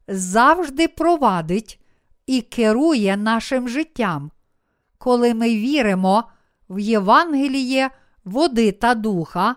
завжди 0.09 0.89
провадить 0.89 1.81
і 2.27 2.41
керує 2.41 3.17
нашим 3.17 3.69
життям, 3.69 4.31
коли 4.99 5.35
ми 5.35 5.49
віримо 5.49 6.25
в 6.69 6.79
Євангеліє 6.79 7.91
води 8.25 8.73
та 8.73 8.95
духа, 8.95 9.57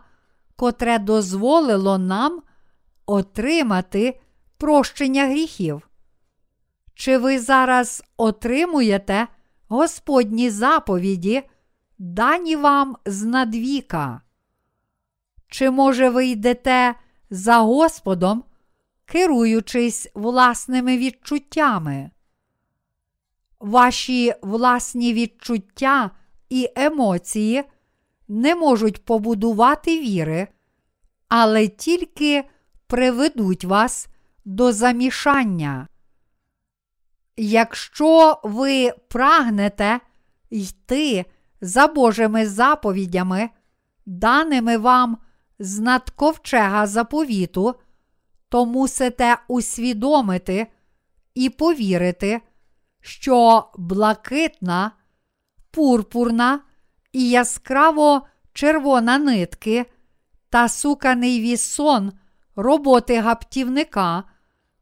котре 0.56 1.00
дозволило 1.00 1.98
нам 1.98 2.42
отримати 3.06 4.20
прощення 4.58 5.28
гріхів. 5.28 5.90
Чи 6.96 7.18
ви 7.18 7.40
зараз 7.40 8.04
отримуєте 8.18 9.28
Господні 9.68 10.50
заповіді, 10.50 11.44
дані 11.98 12.56
вам 12.56 12.98
з 13.06 13.24
надвіка? 13.24 14.22
Чи, 15.48 15.70
може, 15.70 16.10
ви 16.10 16.28
йдете 16.28 16.96
за 17.30 17.58
Господом, 17.58 18.44
керуючись 19.06 20.08
власними 20.14 20.98
відчуттями? 20.98 22.12
Ваші 23.60 24.34
власні 24.42 25.14
відчуття 25.14 26.12
і 26.50 26.70
емоції 26.76 27.64
не 28.34 28.56
можуть 28.56 29.06
побудувати 29.06 30.00
віри, 30.00 30.48
але 31.28 31.68
тільки 31.68 32.44
приведуть 32.88 33.66
вас 33.66 34.08
до 34.46 34.72
замішання. 34.72 35.88
Якщо 37.38 38.40
ви 38.44 38.92
прагнете 39.08 40.00
йти 40.50 41.26
за 41.62 41.88
Божими 41.88 42.48
заповідями, 42.48 43.50
даними 44.06 44.78
вам 44.78 45.18
з 45.60 45.80
надковчега 45.80 46.88
заповіту, 46.88 47.76
то 48.50 48.66
мусите 48.66 49.38
усвідомити 49.48 50.68
і 51.36 51.50
повірити, 51.50 52.42
що 53.02 53.68
блакитна, 53.78 54.92
пурпурна 55.72 56.60
і 57.14 57.30
яскраво 57.30 58.28
червона 58.54 59.18
нитки 59.18 59.86
та 60.50 60.70
суканий 60.70 61.42
вісон 61.42 62.12
роботи 62.56 63.20
гаптівника, 63.20 64.24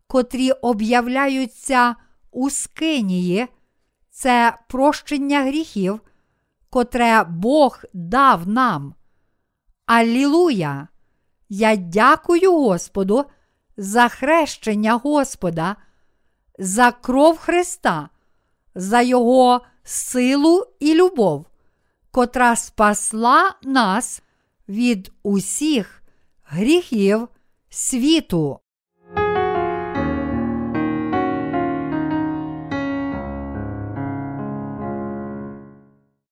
котрі 0.07 0.51
об'являються 0.51 1.95
у 2.31 2.49
скинії, 2.49 3.47
це 4.09 4.57
прощення 4.67 5.43
гріхів, 5.43 6.01
котре 6.69 7.23
Бог 7.23 7.79
дав 7.93 8.47
нам. 8.47 8.95
Аллілуя! 9.85 10.87
Я 11.49 11.75
дякую 11.75 12.51
Господу 12.51 13.25
за 13.77 14.07
хрещення 14.07 14.93
Господа, 14.93 15.75
за 16.59 16.91
кров 16.91 17.37
Христа, 17.37 18.09
за 18.75 19.01
Його 19.01 19.61
силу 19.83 20.63
і 20.79 20.93
любов, 20.93 21.45
котра 22.11 22.55
спасла 22.55 23.55
нас 23.63 24.21
від 24.69 25.11
усіх 25.23 26.03
гріхів 26.43 27.27
світу. 27.69 28.59